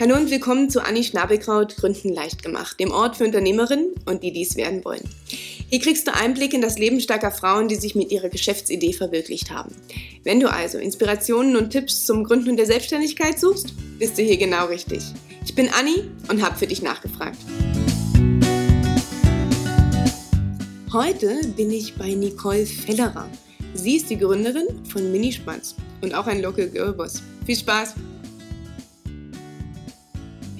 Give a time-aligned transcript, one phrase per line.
[0.00, 4.32] Hallo und willkommen zu Anni Schnabelkraut Gründen leicht gemacht, dem Ort für Unternehmerinnen und die
[4.32, 5.06] dies werden wollen.
[5.68, 9.50] Hier kriegst du Einblick in das Leben starker Frauen, die sich mit ihrer Geschäftsidee verwirklicht
[9.50, 9.76] haben.
[10.24, 14.68] Wenn du also Inspirationen und Tipps zum Gründen der Selbstständigkeit suchst, bist du hier genau
[14.68, 15.02] richtig.
[15.44, 17.36] Ich bin Anni und habe für dich nachgefragt.
[20.94, 23.28] Heute bin ich bei Nicole Fellerer.
[23.74, 27.20] Sie ist die Gründerin von Minispatz und auch ein Local Girl Boss.
[27.44, 27.96] Viel Spaß!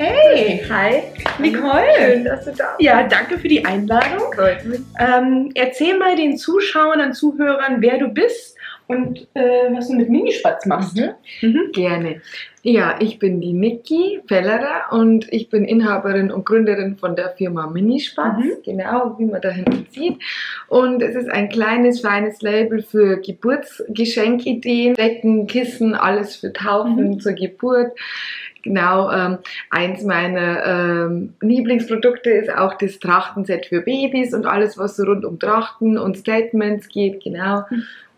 [0.03, 0.63] Hey!
[0.71, 1.03] Hi!
[1.39, 1.85] Nicole!
[1.99, 2.81] Schön, dass du da bist.
[2.81, 4.33] Ja, danke für die Einladung.
[4.35, 4.81] Freut mich.
[4.99, 10.09] Ähm, erzähl mal den Zuschauern und Zuhörern, wer du bist und äh, was du mit
[10.09, 10.97] Minispatz machst.
[10.97, 11.11] Mhm.
[11.43, 11.73] Mhm.
[11.73, 12.23] Gerne.
[12.63, 17.67] Ja, ich bin die Niki Fellerer und ich bin Inhaberin und Gründerin von der Firma
[17.67, 18.53] Minispatz, Mhm.
[18.65, 20.17] genau wie man da hinten sieht.
[20.69, 27.21] Und es ist ein kleines, feines Label für Geburtsgeschenkideen, Decken, Kissen, alles für Taufen Mhm.
[27.21, 27.93] zur Geburt.
[28.63, 29.39] Genau, ähm,
[29.71, 35.25] eins meiner ähm, Lieblingsprodukte ist auch das Trachtenset für Babys und alles, was so rund
[35.25, 37.65] um Trachten und Statements geht, genau.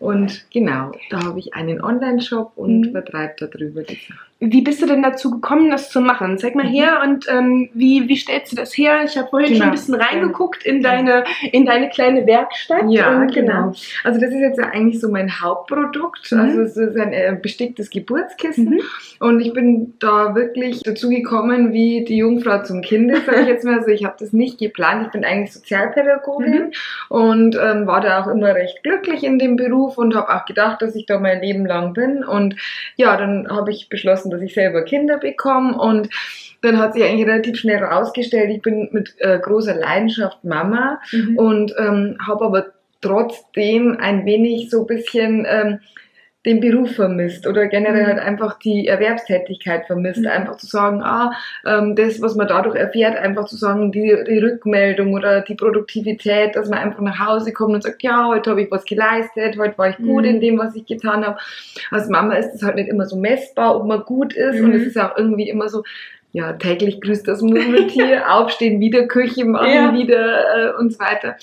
[0.03, 0.07] Mhm.
[0.09, 2.91] Und genau, da habe ich einen Online-Shop und Mhm.
[2.91, 4.19] vertreibe darüber die Sachen.
[4.45, 6.37] Wie bist du denn dazu gekommen, das zu machen?
[6.37, 6.69] Zeig mal Mhm.
[6.73, 9.01] her und ähm, wie, wie stellst du das her?
[9.05, 9.65] Ich habe vorhin schon Genau.
[9.67, 12.83] ein bisschen reingeguckt in deine, in deine kleine Werkstatt.
[12.89, 13.71] Ja, und, genau.
[14.03, 16.29] Also das ist jetzt ja eigentlich so mein Hauptprodukt.
[16.33, 16.39] Mhm.
[16.39, 18.65] Also es ist ein äh, besticktes Geburtskissen.
[18.71, 18.81] Mhm.
[19.21, 23.63] Und ich bin da wirklich dazu gekommen wie die Jungfrau zum Kinde, sage ich jetzt
[23.63, 23.77] mal.
[23.77, 25.05] Also ich habe das nicht geplant.
[25.05, 26.73] Ich bin eigentlich Sozialpädagogin
[27.07, 30.81] und ähm, war da auch immer recht glücklich in dem Beruf und habe auch gedacht,
[30.81, 32.23] dass ich da mein Leben lang bin.
[32.23, 32.55] Und
[32.95, 36.09] ja, dann habe ich beschlossen, dass ich selber Kinder bekomme und
[36.61, 41.37] dann hat sich eigentlich relativ schnell herausgestellt, ich bin mit äh, großer Leidenschaft Mama Mhm.
[41.37, 42.65] und ähm, habe aber
[43.01, 45.79] trotzdem ein wenig so ein bisschen ähm,
[46.45, 48.07] den Beruf vermisst oder generell Mhm.
[48.07, 50.19] halt einfach die Erwerbstätigkeit vermisst.
[50.21, 50.27] Mhm.
[50.27, 51.31] Einfach zu sagen, ah,
[51.65, 56.55] ähm, das, was man dadurch erfährt, einfach zu sagen, die, die Rückmeldung oder die Produktivität,
[56.55, 59.77] dass man einfach nach Hause kommt und sagt, ja, heute habe ich was geleistet, heute
[59.77, 60.29] war ich gut Mhm.
[60.29, 61.37] in dem, was ich getan habe.
[61.91, 64.75] Als Mama ist es halt nicht immer so messbar, ob man gut ist und Mhm.
[64.75, 65.83] es ist auch irgendwie immer so,
[66.33, 69.93] ja, täglich grüßt das Murmeltier, aufstehen, wieder Küche machen, Ja.
[69.93, 71.35] wieder äh, und so weiter.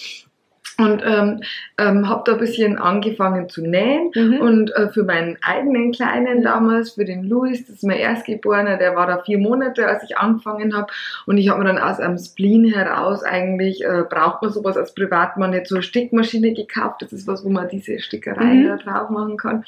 [0.80, 1.40] Und ähm,
[1.78, 4.40] ähm, habe da ein bisschen angefangen zu nähen Mhm.
[4.40, 8.96] und äh, für meinen eigenen Kleinen damals, für den Luis, das ist mein Erstgeborener, der
[8.96, 10.86] war da vier Monate, als ich angefangen habe.
[11.26, 14.94] Und ich habe mir dann aus einem Spleen heraus eigentlich, äh, braucht man sowas als
[14.94, 17.02] Privatmann, jetzt so eine Stickmaschine gekauft.
[17.02, 18.68] Das ist was, wo man diese Stickereien Mhm.
[18.68, 19.64] da drauf machen kann.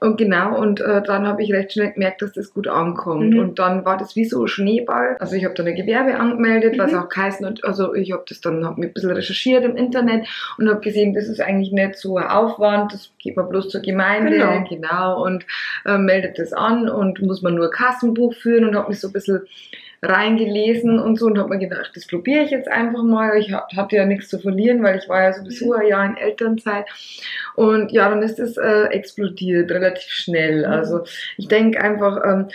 [0.00, 3.34] Und genau, und äh, dann habe ich recht schnell gemerkt, dass das gut ankommt.
[3.34, 3.38] Mhm.
[3.38, 5.16] Und dann war das wie so ein Schneeball.
[5.20, 6.98] Also ich habe da eine Gewerbe angemeldet, was Mhm.
[6.98, 10.26] auch geheißen hat, also ich habe das dann, habe mir ein bisschen recherchiert im Internet
[10.58, 13.82] und habe gesehen, das ist eigentlich nicht so ein Aufwand, das geht man bloß zur
[13.82, 14.64] Gemeinde, Genau.
[14.68, 15.44] genau, und
[15.84, 19.12] äh, meldet das an und muss man nur Kassenbuch führen und habe mich so ein
[19.12, 19.42] bisschen
[20.02, 23.36] reingelesen und so und habe mir gedacht, das probiere ich jetzt einfach mal.
[23.38, 26.86] Ich hatte ja nichts zu verlieren, weil ich war ja sowieso ein Jahr in Elternzeit.
[27.54, 30.66] Und ja, dann ist es äh, explodiert relativ schnell.
[30.66, 30.72] Mhm.
[30.72, 31.04] Also
[31.36, 32.48] ich denke einfach, ähm,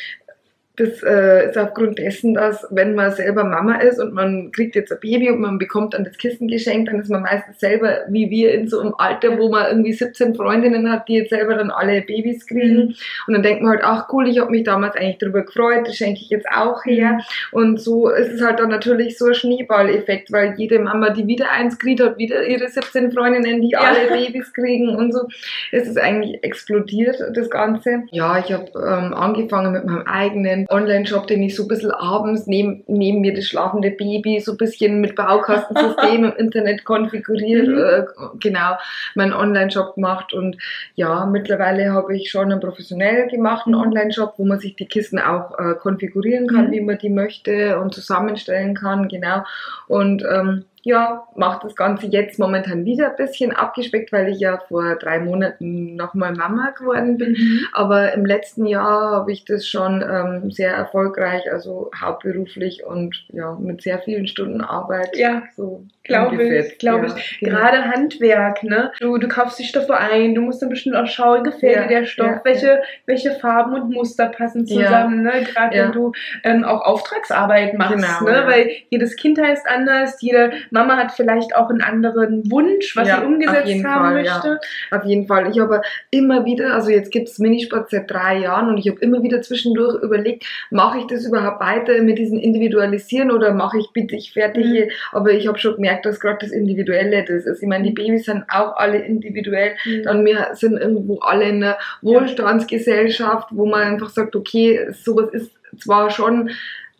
[0.78, 4.91] das äh, ist aufgrund dessen, dass wenn man selber Mama ist und man kriegt jetzt
[4.91, 8.30] ein Baby und man bekommt dann das Kissen geschenkt, dann ist man meistens selber wie
[8.30, 11.72] wir in so einem Alter, wo man irgendwie 17 Freundinnen hat, die jetzt selber dann
[11.72, 12.96] alle Babys kriegen.
[13.28, 15.96] Und dann denkt man halt, ach cool, ich habe mich damals eigentlich darüber gefreut, das
[15.96, 17.19] schenke ich jetzt auch her.
[17.52, 21.52] Und so ist es halt dann natürlich so ein Schneeballeffekt, weil jede Mama, die wieder
[21.52, 23.80] eins kriegt, hat wieder ihre 17 Freundinnen, die Ja.
[23.80, 25.28] alle Babys kriegen und so.
[25.72, 28.03] Es ist eigentlich explodiert, das Ganze.
[28.12, 32.48] Ja, ich habe ähm, angefangen mit meinem eigenen Online-Shop, den ich so ein bisschen abends
[32.48, 37.78] neben, neben mir das schlafende Baby so ein bisschen mit Baukastensystem im Internet konfiguriert, Mhm.
[37.78, 38.03] äh,
[38.40, 38.78] genau,
[39.16, 40.58] meinen Online-Shop gemacht und
[40.96, 43.80] ja, mittlerweile habe ich schon einen professionell gemachten Mhm.
[43.81, 46.72] Online-Shop, wo man sich die Kisten auch äh, konfigurieren kann, Mhm.
[46.72, 49.44] wie man die möchte und zusammenstellen kann, genau.
[49.88, 54.59] Und ähm, ja, mache das Ganze jetzt momentan wieder ein bisschen abgespeckt, weil ich ja
[54.68, 57.31] vor drei Monaten nochmal Mama geworden bin.
[57.31, 57.59] Mhm.
[57.73, 63.57] Aber im letzten Jahr habe ich das schon ähm, sehr erfolgreich, also hauptberuflich und ja,
[63.60, 67.40] mit sehr vielen Stunden Arbeit Ja, so Glaube ich, glaube ja, ich.
[67.40, 67.57] genau.
[67.57, 68.92] Gerade Handwerk, ne?
[69.00, 72.00] Du, du kaufst die Stoffe ein, du musst dann bestimmt auch schauen, gefällt Ja, dir
[72.00, 75.44] der Stoff, ja, welche, welche Farben und Muster passen zusammen, ne?
[75.44, 76.12] Gerade wenn du
[76.44, 78.38] ähm, auch Auftragsarbeit machst, Genau, ne?
[78.38, 78.48] ja.
[78.48, 83.25] Weil jedes Kind heißt anders, jede Mama hat vielleicht auch einen anderen Wunsch, was sie
[83.25, 84.60] umgesetzt haben Fall, möchte.
[84.92, 85.50] Auf jeden Fall.
[85.50, 85.81] Ich habe
[86.12, 89.42] immer wieder, also jetzt gibt es Minisport seit drei Jahren und ich habe immer wieder
[89.42, 94.34] zwischendurch überlegt, mache ich das überhaupt weiter mit diesem Individualisieren oder mache ich bitte ich
[94.34, 94.90] fertige?
[95.12, 97.62] Aber ich habe schon gemerkt, dass gerade das Individuelle das ist.
[97.62, 99.75] Ich meine, die Babys sind auch alle individuell.
[100.03, 105.51] Dann wir sind irgendwo alle in einer Wohlstandsgesellschaft, wo man einfach sagt, okay, sowas ist
[105.77, 106.50] zwar schon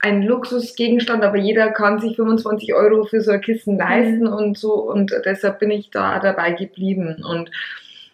[0.01, 4.74] ein Luxusgegenstand, aber jeder kann sich 25 Euro für so ein Kissen leisten und so
[4.74, 7.50] und deshalb bin ich da dabei geblieben und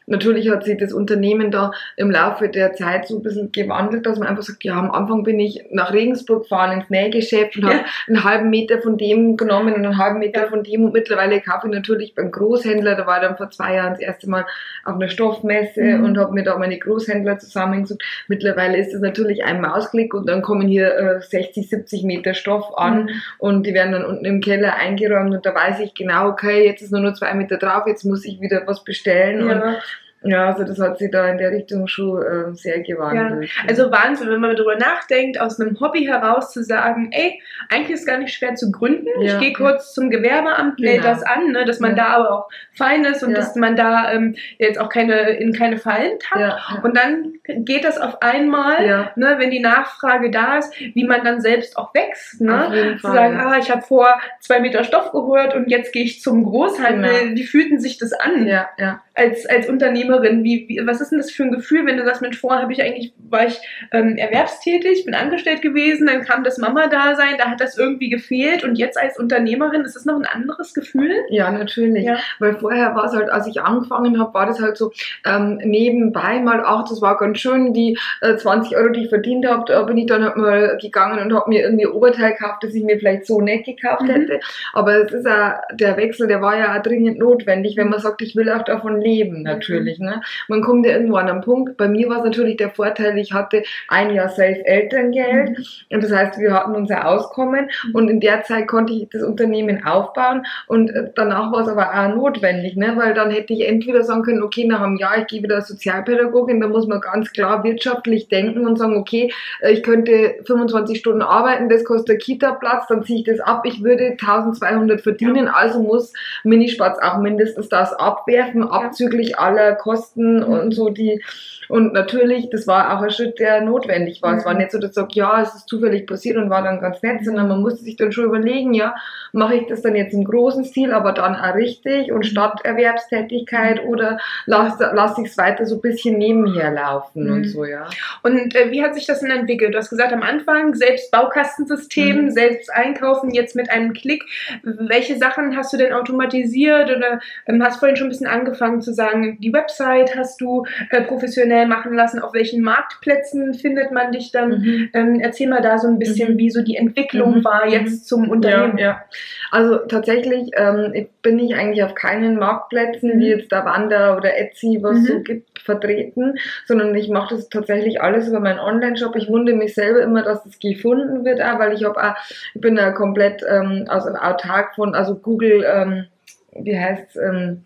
[0.08, 4.20] Natürlich hat sich das Unternehmen da im Laufe der Zeit so ein bisschen gewandelt, dass
[4.20, 7.70] man einfach sagt, ja, am Anfang bin ich nach Regensburg gefahren ins Nähgeschäft und ja.
[7.70, 11.40] habe einen halben Meter von dem genommen und einen halben Meter von dem und mittlerweile
[11.40, 14.46] kaufe ich natürlich beim Großhändler, da war ich dann vor zwei Jahren das erste Mal
[14.84, 16.04] auf einer Stoffmesse mhm.
[16.04, 18.04] und habe mir da meine Großhändler zusammengesucht.
[18.28, 22.78] Mittlerweile ist es natürlich ein Mausklick und dann kommen hier äh, 60, 70 Meter Stoff
[22.78, 23.10] an mhm.
[23.38, 26.82] und die werden dann unten im Keller eingeräumt und da weiß ich genau, okay, jetzt
[26.82, 29.54] ist nur noch zwei Meter drauf, jetzt muss ich wieder was bestellen ja.
[29.54, 29.82] und
[30.24, 33.50] ja, also das hat sich da in der Richtung schon äh, sehr gewandelt.
[33.50, 33.64] Ja.
[33.68, 38.02] Also Wahnsinn, wenn man darüber nachdenkt, aus einem Hobby heraus zu sagen, ey, eigentlich ist
[38.02, 39.08] es gar nicht schwer zu gründen.
[39.20, 39.34] Ja.
[39.34, 41.14] Ich gehe kurz zum Gewerbeamt, melde genau.
[41.14, 42.04] das an, ne, dass man ja.
[42.04, 45.78] da aber auch fein ist und dass man da ähm, jetzt auch keine in keine
[45.78, 46.84] Fallen tappt.
[46.84, 47.34] Und dann
[47.66, 51.96] geht das auf einmal, ne, wenn die Nachfrage da ist, wie man dann selbst auch
[51.96, 52.42] wächst.
[52.42, 52.98] Ne?
[53.02, 56.44] Zu sagen, ah, ich habe vor zwei Meter Stoff geholt und jetzt gehe ich zum
[56.44, 57.22] Großhandel.
[57.22, 57.36] Genau.
[57.36, 58.46] Wie fühlten sich das an?
[58.46, 60.44] Ja, ja als, als Unternehmerin?
[60.44, 62.74] Wie, wie, was ist denn das für ein Gefühl, wenn du sagst, Mensch, vorher habe
[62.74, 63.60] ich eigentlich, war ich
[63.92, 68.76] ähm, erwerbstätig, bin angestellt gewesen, dann kam das Mama-Dasein, da hat das irgendwie gefehlt und
[68.76, 71.14] jetzt als Unternehmerin, ist das noch ein anderes Gefühl?
[71.30, 72.06] Ja, natürlich.
[72.06, 72.18] Ja.
[72.40, 74.92] Weil vorher war es halt, als ich angefangen habe, war das halt so
[75.26, 79.46] ähm, nebenbei mal, auch das war ganz schön, die äh, 20 Euro, die ich verdient
[79.46, 82.74] habe, da bin ich dann halt mal gegangen und habe mir irgendwie Oberteil gekauft, das
[82.74, 84.12] ich mir vielleicht so nicht gekauft mhm.
[84.12, 84.40] hätte.
[84.74, 88.22] Aber es ist auch, der Wechsel, der war ja auch dringend notwendig, wenn man sagt,
[88.22, 89.44] ich will auch davon leben mhm.
[89.44, 90.00] natürlich.
[90.00, 90.22] Ne?
[90.48, 91.78] Man kommt ja irgendwo an einen Punkt.
[91.78, 95.66] Bei mir war es natürlich der Vorteil, ich hatte ein Jahr Safe Elterngeld mhm.
[95.92, 97.96] und das heißt, wir hatten unser Auskommen mhm.
[97.96, 101.92] und in der Zeit konnte ich das Unternehmen aufbauen und äh, danach war es aber
[101.92, 102.94] auch notwendig, ne?
[102.96, 106.62] weil dann hätte ich entweder sagen können, okay, nach einem Jahr, ich gehe wieder Sozialpädagogin,
[106.62, 109.32] da muss man ganz klar wirtschaftlich denken und sagen, okay,
[109.62, 113.84] äh, ich könnte 25 Stunden arbeiten, das kostet Kita-Platz, dann ziehe ich das ab, ich
[113.84, 115.54] würde 1200 verdienen, ja.
[115.54, 116.14] also muss
[116.44, 121.24] Minispatz auch mindestens das abwerfen, ab abzüglich aller Kosten und so die
[121.72, 124.34] und natürlich, das war auch ein Schritt, der notwendig war.
[124.34, 124.38] Mhm.
[124.40, 126.82] Es war nicht so, dass ich sage, ja, es ist zufällig passiert und war dann
[126.82, 128.94] ganz nett, sondern man musste sich dann schon überlegen, ja,
[129.32, 132.24] mache ich das dann jetzt im großen Stil, aber dann auch richtig und mhm.
[132.24, 137.34] statt Erwerbstätigkeit oder lasse lass ich es weiter so ein bisschen nebenher laufen mhm.
[137.34, 137.88] und so, ja.
[138.22, 139.74] Und äh, wie hat sich das denn entwickelt?
[139.74, 142.32] Du hast gesagt, am Anfang selbst Baukastensystem, mhm.
[142.32, 144.26] selbst einkaufen, jetzt mit einem Klick.
[144.64, 148.94] Welche Sachen hast du denn automatisiert oder ähm, hast vorhin schon ein bisschen angefangen zu
[148.94, 152.20] sagen, die Website hast du äh, professionell schnell machen lassen?
[152.20, 154.50] Auf welchen Marktplätzen findet man dich dann?
[154.50, 154.90] Mhm.
[154.94, 156.38] Ähm, erzähl mal da so ein bisschen, mhm.
[156.38, 157.44] wie so die Entwicklung mhm.
[157.44, 158.78] war jetzt zum Unternehmen.
[158.78, 159.04] Ja, ja.
[159.52, 163.40] Also tatsächlich ähm, bin ich eigentlich auf keinen Marktplätzen, wie mhm.
[163.40, 165.06] jetzt der Wander oder Etsy, was mhm.
[165.06, 166.36] so gibt, vertreten,
[166.66, 169.16] sondern ich mache das tatsächlich alles über meinen Online-Shop.
[169.16, 172.16] Ich wundere mich selber immer, dass das gefunden wird, auch, weil ich habe auch,
[172.54, 176.06] ich bin da komplett ähm, aus einem autark von, also Google, ähm,
[176.54, 177.64] wie heißt es, ähm,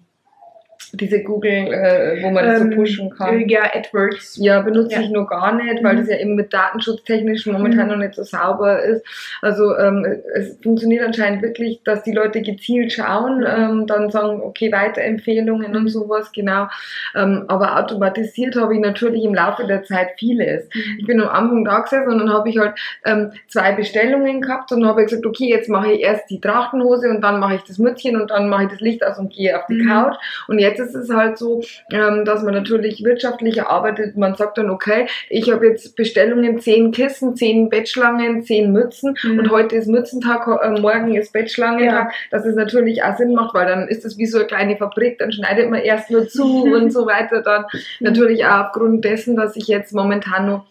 [0.95, 3.47] diese Google, äh, wo man das so ähm, pushen kann.
[3.47, 4.38] Ja, AdWords.
[4.38, 5.01] Ja, benutze ja.
[5.01, 6.00] ich nur gar nicht, weil mhm.
[6.00, 7.92] das ja eben mit datenschutztechnisch momentan mhm.
[7.92, 9.06] noch nicht so sauber ist.
[9.42, 13.45] Also ähm, es funktioniert anscheinend wirklich, dass die Leute gezielt schauen, mhm.
[13.45, 16.68] ähm, dann sagen, okay, Weiterempfehlungen und sowas, genau.
[17.15, 20.65] Ähm, aber automatisiert habe ich natürlich im Laufe der Zeit vieles.
[20.74, 20.81] Mhm.
[21.00, 22.73] Ich bin am Anfang da gesessen und dann habe ich halt
[23.04, 26.40] ähm, zwei Bestellungen gehabt und dann habe ich gesagt, okay, jetzt mache ich erst die
[26.40, 29.33] Trachtenhose und dann mache ich das Mützchen und dann mache ich das Licht aus und
[29.33, 29.87] gehe auf die mhm.
[29.87, 30.16] Couch.
[30.47, 31.61] Und jetzt ist es halt so,
[31.92, 34.18] ähm, dass man natürlich wirtschaftlich arbeitet.
[34.18, 39.39] Man sagt dann, okay, ich habe jetzt Bestellungen, zehn Kissen, zehn Bettschlangen, zehn Mützen mhm.
[39.39, 42.15] und heute ist Mützentag, äh, morgen ist Bettschlangentag, ja.
[42.31, 45.18] dass es natürlich auch Sinn macht, weil dann ist es wie so eine kleine Fabrik,
[45.19, 47.42] dann schneidet man erst nur zu und so weiter.
[47.42, 47.80] Dann mhm.
[47.99, 50.65] natürlich auch aufgrund dessen, dass ich jetzt momentan noch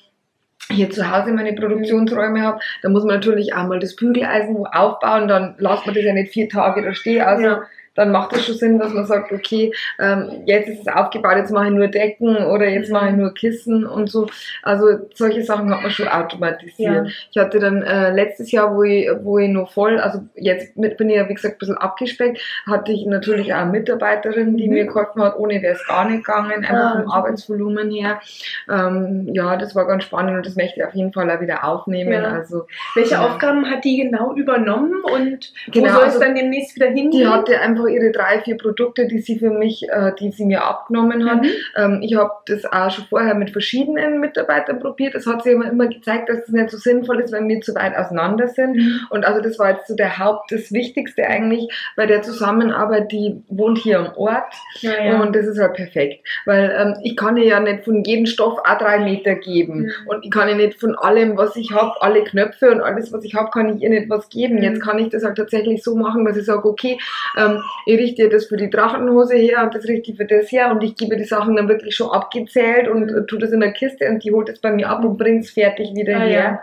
[0.71, 5.29] hier zu Hause meine Produktionsräume habe, da muss man natürlich auch mal das Bügeleisen aufbauen,
[5.29, 7.21] dann lasst man das ja nicht vier Tage da stehen.
[7.21, 7.63] Also ja
[7.95, 11.53] dann macht es schon Sinn, dass man sagt, okay, ähm, jetzt ist es aufgebaut, jetzt
[11.53, 14.27] mache ich nur Decken oder jetzt mache ich nur Kissen und so.
[14.63, 17.07] Also solche Sachen hat man schon automatisiert.
[17.07, 17.13] Ja.
[17.31, 20.97] Ich hatte dann äh, letztes Jahr, wo ich, wo ich nur voll, also jetzt mit,
[20.97, 24.67] bin ich ja wie gesagt ein bisschen abgespeckt, hatte ich natürlich auch eine Mitarbeiterin, die
[24.67, 24.75] mhm.
[24.75, 28.21] mir geholfen hat, ohne wäre es gar nicht gegangen, einfach ah, vom Arbeitsvolumen her.
[28.69, 31.65] Ähm, ja, das war ganz spannend und das möchte ich auf jeden Fall auch wieder
[31.65, 32.13] aufnehmen.
[32.13, 32.25] Ja.
[32.25, 33.27] Also, Welche ja.
[33.27, 37.11] Aufgaben hat die genau übernommen und genau, wo soll es also, dann demnächst wieder hingehen?
[37.11, 40.45] Die hatte einfach einfach ihre drei, vier Produkte, die sie für mich, äh, die sie
[40.45, 41.43] mir abgenommen hat.
[41.43, 41.49] Mhm.
[41.77, 45.15] Ähm, ich habe das auch schon vorher mit verschiedenen Mitarbeitern probiert.
[45.15, 47.75] Es hat sich immer, immer gezeigt, dass es nicht so sinnvoll ist, wenn wir zu
[47.75, 48.77] weit auseinander sind.
[48.77, 49.01] Mhm.
[49.11, 53.43] Und also das war jetzt so der Haupt, das Wichtigste eigentlich bei der Zusammenarbeit, die
[53.49, 54.53] wohnt hier am Ort.
[54.81, 55.23] Ja, ja.
[55.23, 56.27] Und das ist halt perfekt.
[56.47, 59.83] Weil ähm, ich kann ihr ja nicht von jedem Stoff auch drei Meter geben.
[59.83, 59.93] Mhm.
[60.07, 63.25] Und ich kann ihr nicht von allem, was ich habe, alle Knöpfe und alles, was
[63.25, 64.63] ich habe, kann ich ihr nicht was geben.
[64.63, 64.83] Jetzt mhm.
[64.83, 66.99] kann ich das halt tatsächlich so machen, dass ich sage, okay,
[67.37, 70.71] ähm, ich richte das für die Drachenhose her und das richte ich für das her
[70.71, 73.73] und ich gebe die Sachen dann wirklich schon abgezählt und äh, tue das in der
[73.73, 76.63] Kiste und die holt es bei mir ab und bringt es fertig wieder ah, her.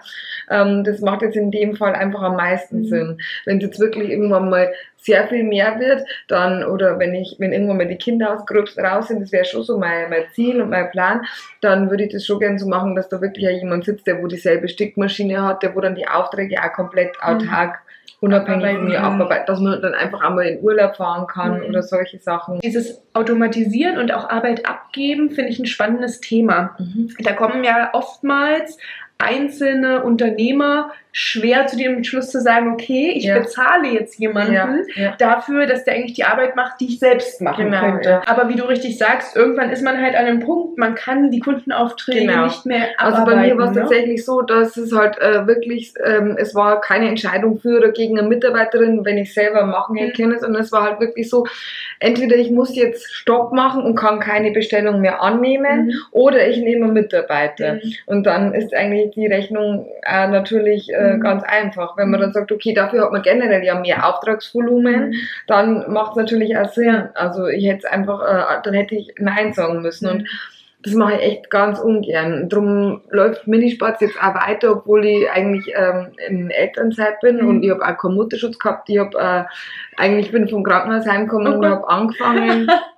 [0.50, 0.62] Ja.
[0.64, 2.86] Ähm, das macht jetzt in dem Fall einfach am meisten mhm.
[2.86, 3.18] Sinn.
[3.46, 7.54] Wenn es jetzt wirklich irgendwann mal sehr viel mehr wird, dann, oder wenn ich, wenn
[7.54, 10.62] irgendwann mal die Kinder aus Gröbst raus sind, das wäre schon so mein, mein Ziel
[10.62, 11.22] und mein Plan,
[11.62, 14.28] dann würde ich das schon gerne so machen, dass da wirklich jemand sitzt, der wo
[14.28, 17.52] dieselbe Stickmaschine hat, der wo dann die Aufträge auch komplett mhm.
[18.22, 21.66] Unabhängig von mir abarbeitet, dass man dann einfach einmal in Urlaub fahren kann mhm.
[21.66, 22.60] oder solche Sachen.
[22.60, 26.76] Dieses Automatisieren und auch Arbeit abgeben finde ich ein spannendes Thema.
[26.78, 27.10] Mhm.
[27.24, 28.78] Da kommen ja oftmals
[29.22, 33.40] einzelne Unternehmer schwer zu dem Entschluss zu sagen, okay, ich ja.
[33.40, 35.16] bezahle jetzt jemanden ja, ja.
[35.18, 38.22] dafür, dass der eigentlich die Arbeit macht, die ich selbst machen genau, könnte.
[38.28, 41.40] Aber wie du richtig sagst, irgendwann ist man halt an einem Punkt, man kann die
[41.40, 42.46] Kundenaufträge genau.
[42.46, 42.88] nicht mehr.
[42.98, 43.82] Also bei mir war es ne?
[43.82, 48.18] tatsächlich so, dass es halt äh, wirklich, ähm, es war keine Entscheidung für oder gegen
[48.18, 50.30] eine Mitarbeiterin, wenn ich selber machen hätte mhm.
[50.30, 51.46] können, sondern es war halt wirklich so,
[52.00, 55.94] entweder ich muss jetzt Stopp machen und kann keine Bestellung mehr annehmen mhm.
[56.12, 57.76] oder ich nehme Mitarbeiter.
[57.76, 57.82] Mhm.
[58.06, 61.22] Und dann ist eigentlich die Rechnung äh, natürlich äh, mhm.
[61.22, 61.98] ganz einfach.
[61.98, 65.14] Wenn man dann sagt, okay, dafür hat man generell ja mehr Auftragsvolumen, mhm.
[65.48, 67.10] dann macht es natürlich auch Sinn.
[67.14, 70.10] Also ich hätte es einfach, äh, dann hätte ich Nein sagen müssen.
[70.10, 70.28] Und mhm.
[70.84, 72.50] das mache ich echt ganz ungern.
[72.50, 77.48] Darum läuft Minispatz jetzt auch weiter, obwohl ich eigentlich ähm, in Elternzeit bin mhm.
[77.48, 78.90] und ich habe auch keinen Mutterschutz gehabt.
[78.90, 79.44] Ich habe äh,
[79.98, 81.58] eigentlich bin vom Krankenhaus heimgekommen okay.
[81.58, 82.68] und habe angefangen.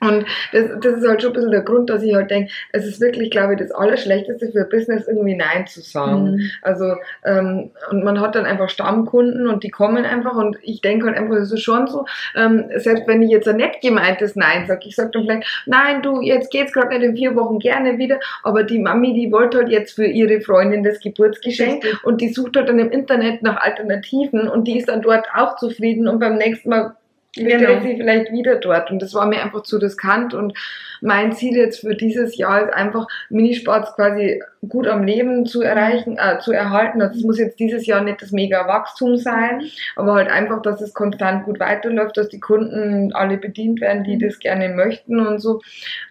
[0.00, 2.86] Und das, das ist halt schon ein bisschen der Grund, dass ich halt denke, es
[2.86, 6.32] ist wirklich, glaube ich, das Allerschlechteste für Business, irgendwie Nein zu sagen.
[6.32, 6.50] Mhm.
[6.62, 11.06] Also, ähm, und man hat dann einfach Stammkunden und die kommen einfach und ich denke
[11.06, 14.66] halt einfach, es ist schon so, ähm, selbst wenn ich jetzt ein nett gemeintes Nein
[14.66, 17.98] sage, ich sage dann vielleicht, nein, du, jetzt geht's gerade nicht in vier Wochen gerne
[17.98, 22.32] wieder, aber die Mami, die wollte halt jetzt für ihre Freundin das Geburtsgeschenk und die
[22.32, 26.20] sucht halt dann im Internet nach Alternativen und die ist dann dort auch zufrieden und
[26.20, 26.94] beim nächsten Mal
[27.34, 27.80] genau.
[27.80, 28.90] sie vielleicht wieder dort.
[28.90, 30.34] Und das war mir einfach zu riskant.
[30.34, 30.56] Und
[31.00, 36.18] mein Ziel jetzt für dieses Jahr ist einfach, Minisports quasi gut am Leben zu erreichen,
[36.18, 37.00] äh, zu erhalten.
[37.00, 39.62] Also es muss jetzt dieses Jahr nicht das mega Wachstum sein,
[39.96, 44.18] aber halt einfach, dass es konstant gut weiterläuft, dass die Kunden alle bedient werden, die
[44.18, 45.60] das gerne möchten und so.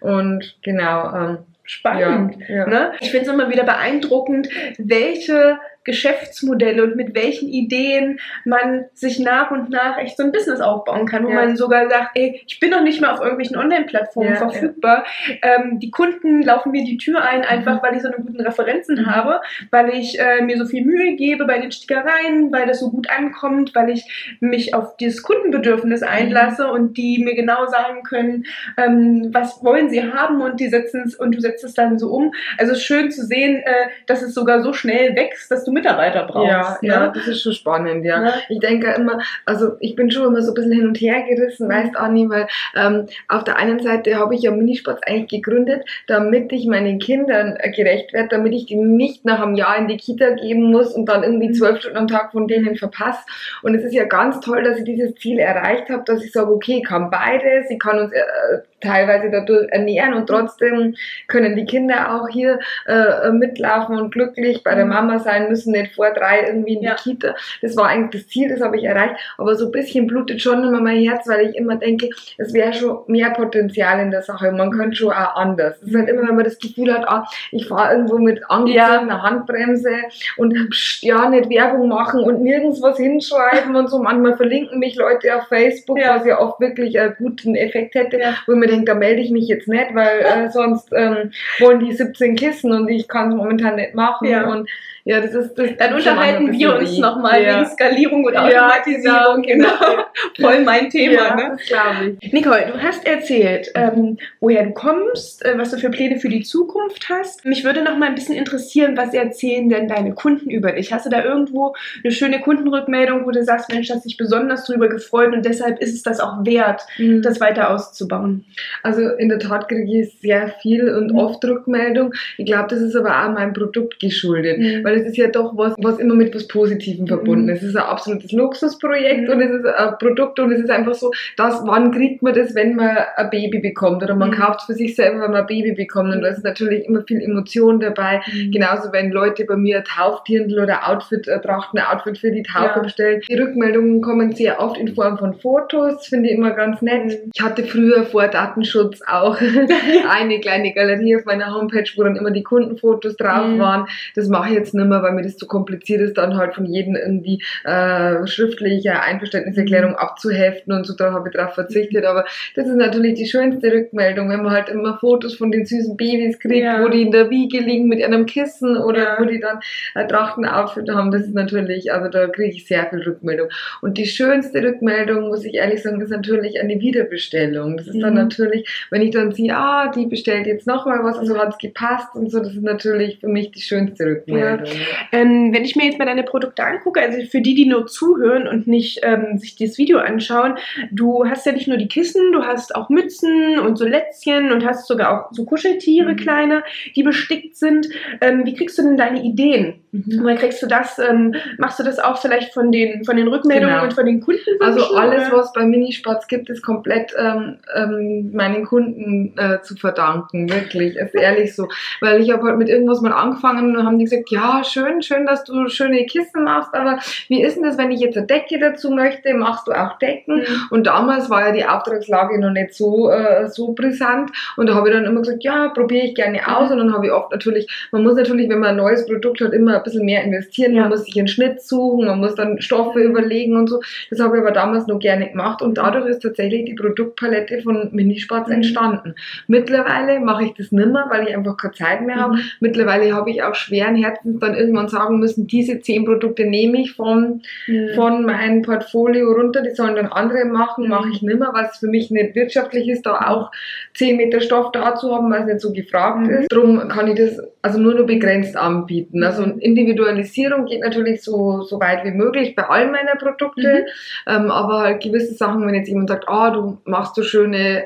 [0.00, 1.14] Und genau.
[1.14, 1.38] Ähm,
[1.70, 2.36] Spannend.
[2.48, 2.66] Ja, ja.
[2.66, 2.92] Ne?
[2.98, 4.48] Ich finde es immer wieder beeindruckend,
[4.78, 10.60] welche Geschäftsmodelle und mit welchen Ideen man sich nach und nach echt so ein Business
[10.60, 11.34] aufbauen kann, wo ja.
[11.34, 15.04] man sogar sagt, ey, ich bin noch nicht mehr auf irgendwelchen Online-Plattformen ja, verfügbar.
[15.26, 15.56] Ja.
[15.56, 17.82] Ähm, die Kunden laufen mir die Tür ein, einfach mhm.
[17.82, 19.06] weil ich so eine guten Referenzen mhm.
[19.06, 22.90] habe, weil ich äh, mir so viel Mühe gebe bei den Stickereien, weil das so
[22.90, 26.70] gut ankommt, weil ich mich auf dieses Kundenbedürfnis einlasse mhm.
[26.70, 28.44] und die mir genau sagen können,
[28.76, 32.12] ähm, was wollen sie haben und die setzen es und du setzt es dann so
[32.12, 32.32] um.
[32.58, 36.48] Also schön zu sehen, äh, dass es sogar so schnell wächst, dass du Mitarbeiter brauchst.
[36.48, 36.88] Ja, ne?
[36.88, 38.22] ja, das ist schon spannend, ja.
[38.22, 38.34] ja.
[38.48, 41.66] Ich denke immer, also ich bin schon immer so ein bisschen hin und her gerissen,
[41.66, 41.72] mhm.
[41.72, 42.46] weißt Anni, weil
[42.76, 47.56] ähm, auf der einen Seite habe ich ja Minisports eigentlich gegründet, damit ich meinen Kindern
[47.58, 50.94] äh, gerecht werde, damit ich die nicht nach einem Jahr in die Kita geben muss
[50.94, 51.54] und dann irgendwie mhm.
[51.54, 53.20] zwölf Stunden am Tag von denen verpasse.
[53.62, 56.50] Und es ist ja ganz toll, dass ich dieses Ziel erreicht habe, dass ich sage,
[56.50, 60.94] okay, ich kann beides, ich kann uns äh, teilweise dadurch ernähren und trotzdem
[61.28, 64.92] können die Kinder auch hier äh, mitlaufen und glücklich bei der mhm.
[64.92, 66.94] Mama sein, müssen nicht vor drei irgendwie in die ja.
[66.94, 67.34] Kita.
[67.62, 69.16] Das war eigentlich das Ziel, das habe ich erreicht.
[69.38, 72.08] Aber so ein bisschen blutet schon immer mein Herz, weil ich immer denke,
[72.38, 74.52] es wäre schon mehr Potenzial in der Sache.
[74.52, 75.76] Man könnte schon auch anders.
[75.82, 78.80] Es ist halt immer, wenn man das Gefühl hat, ah, ich fahre irgendwo mit angezogener
[79.08, 79.22] ja.
[79.22, 79.90] Handbremse
[80.36, 83.98] und pst, ja, nicht Werbung machen und nirgends was hinschreiben und so.
[83.98, 86.16] Manchmal verlinken mich Leute auf Facebook, ja.
[86.16, 89.30] was ja oft wirklich einen guten Effekt hätte, wo ich mir denke, da melde ich
[89.30, 93.36] mich jetzt nicht, weil äh, sonst ähm, wollen die 17 Kissen und ich kann es
[93.36, 94.28] momentan nicht machen.
[94.28, 94.48] Ja.
[94.48, 94.68] Und
[95.04, 97.60] ja, das ist das Dann unterhalten wir uns nochmal ja.
[97.60, 99.42] wegen Skalierung und Automatisierung.
[99.42, 99.78] Genau, genau.
[99.78, 100.04] genau.
[100.40, 101.12] Voll mein Thema.
[101.12, 101.56] Ja, ne?
[101.66, 102.32] glaube ich.
[102.32, 106.42] Nicole, du hast erzählt, ähm, woher du kommst, äh, was du für Pläne für die
[106.42, 107.44] Zukunft hast.
[107.44, 110.92] Mich würde noch mal ein bisschen interessieren, was erzählen denn deine Kunden über dich?
[110.92, 114.88] Hast du da irgendwo eine schöne Kundenrückmeldung, wo du sagst, Mensch, hast dich besonders drüber
[114.88, 117.22] gefreut und deshalb ist es das auch wert, mhm.
[117.22, 118.44] das weiter auszubauen?
[118.82, 121.18] Also in der Tat kriege ich sehr viel und mhm.
[121.18, 122.12] oft Rückmeldung.
[122.36, 124.84] Ich glaube, das ist aber auch meinem Produkt geschuldet, mhm.
[124.90, 127.62] Weil es ist ja doch was, was immer mit was Positivem verbunden ist.
[127.62, 129.30] Es ist ein absolutes Luxusprojekt mhm.
[129.30, 132.54] und es ist ein Produkt und es ist einfach so, dass wann kriegt man das,
[132.54, 134.34] wenn man ein Baby bekommt oder man mhm.
[134.34, 137.02] kauft es für sich selber, wenn man ein Baby bekommt und da ist natürlich immer
[137.06, 138.20] viel Emotion dabei.
[138.26, 138.50] Mhm.
[138.50, 142.72] Genauso wenn Leute bei mir Taufdirndl oder Outfit äh, trachten, ein Outfit für die Taufe
[142.76, 142.82] ja.
[142.82, 143.20] bestellen.
[143.28, 147.04] Die Rückmeldungen kommen sehr oft in Form von Fotos, finde ich immer ganz nett.
[147.04, 147.30] Mhm.
[147.32, 149.38] Ich hatte früher vor Datenschutz auch
[150.10, 153.58] eine kleine Galerie auf meiner Homepage, wo dann immer die Kundenfotos drauf mhm.
[153.60, 153.86] waren.
[154.16, 156.66] Das mache ich jetzt nicht mehr, weil mir das zu kompliziert ist, dann halt von
[156.66, 159.96] jedem irgendwie äh, schriftliche Einverständniserklärung mhm.
[159.96, 162.04] abzuheften und so da habe ich drauf verzichtet.
[162.04, 165.96] Aber das ist natürlich die schönste Rückmeldung, wenn man halt immer Fotos von den süßen
[165.96, 166.82] Babys kriegt, ja.
[166.82, 169.16] wo die in der Wiege liegen mit einem Kissen oder ja.
[169.18, 169.60] wo die dann
[169.94, 171.10] äh, Trachtenauftritte haben.
[171.10, 173.48] Das ist natürlich, also da kriege ich sehr viel Rückmeldung.
[173.80, 177.76] Und die schönste Rückmeldung, muss ich ehrlich sagen, ist natürlich eine Wiederbestellung.
[177.76, 178.00] Das ist mhm.
[178.00, 181.58] dann natürlich, wenn ich dann sehe, ah, die bestellt jetzt nochmal was, also hat es
[181.58, 184.66] gepasst und so, das ist natürlich für mich die schönste Rückmeldung.
[184.66, 184.69] Ja.
[185.12, 188.48] Ähm, wenn ich mir jetzt mal deine Produkte angucke, also für die, die nur zuhören
[188.48, 190.54] und nicht ähm, sich das Video anschauen,
[190.90, 194.64] du hast ja nicht nur die Kissen, du hast auch Mützen und so Lätzchen und
[194.64, 196.16] hast sogar auch so Kuscheltiere, mhm.
[196.16, 196.62] kleine,
[196.94, 197.88] die bestickt sind.
[198.20, 199.80] Ähm, wie kriegst du denn deine Ideen?
[199.92, 200.20] Mhm.
[200.22, 200.98] Woher kriegst du das?
[200.98, 203.84] Ähm, machst du das auch vielleicht von den, von den Rückmeldungen genau.
[203.84, 204.40] und von den Kunden?
[204.60, 205.38] Also alles, oder?
[205.38, 211.14] was bei Minisports gibt, ist komplett ähm, ähm, meinen Kunden äh, zu verdanken, wirklich, ist
[211.14, 211.68] ehrlich so.
[212.00, 215.26] Weil ich habe halt mit irgendwas mal angefangen und haben die gesagt, ja, schön, schön,
[215.26, 216.98] dass du schöne Kissen machst, aber
[217.28, 220.38] wie ist denn das, wenn ich jetzt eine Decke dazu möchte, machst du auch Decken?
[220.38, 220.68] Mhm.
[220.70, 224.88] Und damals war ja die Auftragslage noch nicht so, äh, so brisant und da habe
[224.88, 226.72] ich dann immer gesagt, ja, probiere ich gerne aus mhm.
[226.72, 229.52] und dann habe ich oft natürlich, man muss natürlich, wenn man ein neues Produkt hat,
[229.52, 230.82] immer ein bisschen mehr investieren, ja.
[230.82, 233.80] man muss sich einen Schnitt suchen, man muss dann Stoffe überlegen und so.
[234.10, 237.90] Das habe ich aber damals noch gerne gemacht und dadurch ist tatsächlich die Produktpalette von
[237.92, 238.54] Minisports mhm.
[238.54, 239.14] entstanden.
[239.46, 242.36] Mittlerweile mache ich das nimmer, weil ich einfach keine Zeit mehr habe.
[242.36, 242.42] Mhm.
[242.60, 246.92] Mittlerweile habe ich auch schweren Herzens dann irgendwann sagen müssen, diese zehn Produkte nehme ich
[246.92, 247.90] von, mhm.
[247.94, 251.88] von meinem Portfolio runter, die sollen dann andere machen, mache ich nimmer, weil es für
[251.88, 253.50] mich nicht wirtschaftlich ist, da auch
[253.94, 256.30] zehn Meter Stoff da zu haben, weil es nicht so gefragt mhm.
[256.30, 256.52] ist.
[256.52, 259.22] Darum kann ich das also nur nur begrenzt anbieten.
[259.22, 263.84] Also Individualisierung geht natürlich so, so weit wie möglich bei all meiner Produkte,
[264.26, 264.32] mhm.
[264.32, 267.84] ähm, aber halt gewisse Sachen, wenn jetzt jemand sagt, ah, oh, du machst so schöne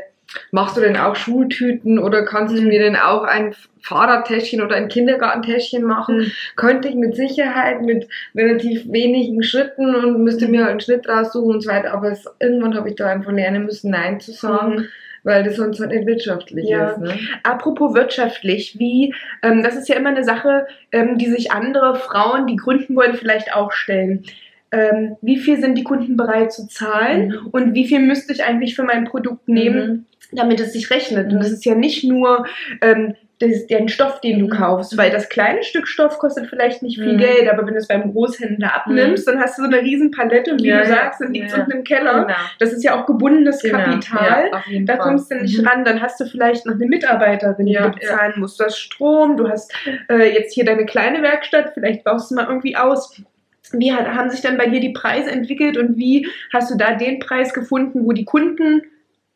[0.50, 2.60] Machst du denn auch Schultüten oder kannst mhm.
[2.60, 6.18] du mir denn auch ein Fahrradtäschchen oder ein Kindergartentäschchen machen?
[6.18, 6.32] Mhm.
[6.56, 11.54] Könnte ich mit Sicherheit mit relativ wenigen Schritten und müsste mir halt einen Schnitt raussuchen
[11.54, 11.92] und so weiter.
[11.92, 14.74] Aber es, irgendwann habe ich da einfach lernen müssen, Nein zu sagen.
[14.76, 14.88] Mhm
[15.24, 16.90] weil das sonst halt nicht wirtschaftlich ja.
[16.90, 16.98] ist.
[16.98, 17.18] Ne?
[17.42, 22.46] Apropos wirtschaftlich, wie, ähm, das ist ja immer eine Sache, ähm, die sich andere Frauen,
[22.46, 24.24] die gründen wollen, vielleicht auch stellen.
[24.74, 27.46] Ähm, wie viel sind die Kunden bereit zu zahlen mhm.
[27.52, 30.36] und wie viel müsste ich eigentlich für mein Produkt nehmen, mhm.
[30.36, 31.32] damit es sich rechnet.
[31.32, 31.54] Und es mhm.
[31.54, 32.44] ist ja nicht nur
[32.80, 34.50] ähm, das, den Stoff, den du mhm.
[34.50, 37.18] kaufst, weil das kleine Stück Stoff kostet vielleicht nicht viel mhm.
[37.18, 39.32] Geld, aber wenn du es beim Großhändler abnimmst, mhm.
[39.32, 41.52] dann hast du so eine riesen Palette und wie ja, du sagst, dann liegt es
[41.52, 41.60] ja.
[41.60, 42.22] unten im Keller.
[42.22, 42.38] Genau.
[42.58, 43.78] Das ist ja auch gebundenes genau.
[43.78, 44.50] Kapital.
[44.68, 45.84] Ja, da kommst du nicht ran.
[45.84, 48.58] Dann hast du vielleicht noch eine Mitarbeiterin, die du bezahlen musst.
[48.60, 49.72] Du hast Strom, du hast
[50.08, 53.20] äh, jetzt hier deine kleine Werkstatt, vielleicht baust du mal irgendwie aus.
[53.78, 57.18] Wie haben sich dann bei dir die Preise entwickelt und wie hast du da den
[57.18, 58.82] Preis gefunden, wo die Kunden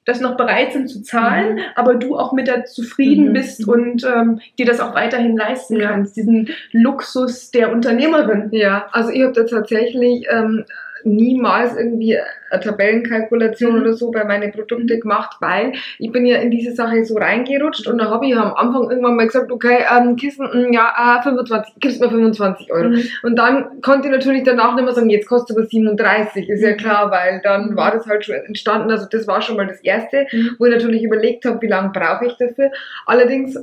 [0.08, 1.60] das noch bereit sind zu zahlen, mhm.
[1.76, 3.32] aber du auch mit der zufrieden mhm.
[3.34, 5.90] bist und ähm, dir das auch weiterhin leisten ja.
[5.90, 8.48] kannst, diesen Luxus der Unternehmerin.
[8.52, 10.64] Ja, also ich habe da tatsächlich ähm,
[11.04, 12.18] niemals irgendwie
[12.50, 13.80] eine Tabellenkalkulation mhm.
[13.82, 15.00] oder so bei meinen Produkten mhm.
[15.00, 18.54] gemacht, weil ich bin ja in diese Sache so reingerutscht und da habe ich am
[18.54, 22.72] Anfang irgendwann mal gesagt, okay, ähm, Kissen, mh, mm, ja, äh, 25, gibst mir 25
[22.72, 22.88] Euro.
[22.90, 23.02] Mhm.
[23.22, 26.72] Und dann konnte ich natürlich danach nicht mehr sagen, jetzt kostet aber 37, ist ja
[26.72, 26.76] mhm.
[26.76, 27.76] klar, weil dann mhm.
[27.76, 30.56] war das halt schon entstanden, also das war schon mal das Erste, mhm.
[30.58, 32.70] wo ich natürlich überlegt habe, wie lange brauche ich dafür.
[33.06, 33.58] Allerdings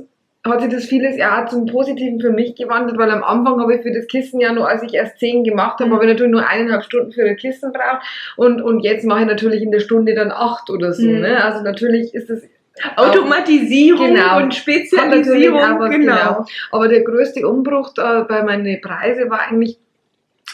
[0.50, 3.82] hat sich das vieles ja zum Positiven für mich gewandelt, weil am Anfang habe ich
[3.82, 5.94] für das Kissen ja nur, als ich erst zehn gemacht habe, mhm.
[5.94, 8.04] habe ich natürlich nur eineinhalb Stunden für das Kissen braucht
[8.36, 11.06] und, und jetzt mache ich natürlich in der Stunde dann acht oder so.
[11.06, 11.20] Mhm.
[11.20, 11.42] Ne?
[11.42, 12.42] Also natürlich ist das
[12.96, 14.38] Automatisierung genau.
[14.38, 16.14] und Spezialisierung, aber, genau.
[16.14, 16.46] genau.
[16.72, 19.78] Aber der größte Umbruch da bei meinen Preisen war eigentlich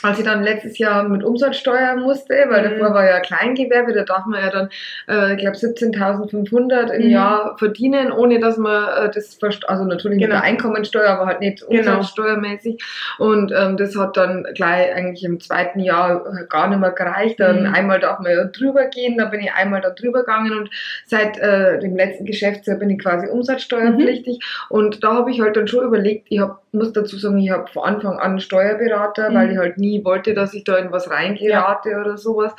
[0.03, 2.79] als ich dann letztes Jahr mit Umsatzsteuer musste, weil mhm.
[2.79, 4.69] davor war ja Kleingewerbe, da darf man ja dann,
[5.09, 7.11] äh, ich glaube, 17.500 im mhm.
[7.11, 10.35] Jahr verdienen, ohne dass man äh, das, also natürlich genau.
[10.35, 11.97] mit der Einkommensteuer, aber halt nicht genau.
[11.97, 12.83] umsatzsteuermäßig.
[13.19, 17.41] Und ähm, das hat dann gleich eigentlich im zweiten Jahr gar nicht mehr gereicht.
[17.41, 17.75] Dann mhm.
[17.75, 20.71] einmal darf man ja drüber gehen, dann bin ich einmal da drüber gegangen und
[21.07, 24.39] seit äh, dem letzten Geschäftsjahr bin ich quasi umsatzsteuerpflichtig.
[24.39, 24.77] Mhm.
[24.77, 27.69] Und da habe ich halt dann schon überlegt, ich hab, muss dazu sagen, ich habe
[27.69, 29.53] von Anfang an einen Steuerberater, weil mhm.
[29.53, 32.01] ich halt nie nie wollte, dass ich da in was reingerate ja.
[32.01, 32.53] oder sowas.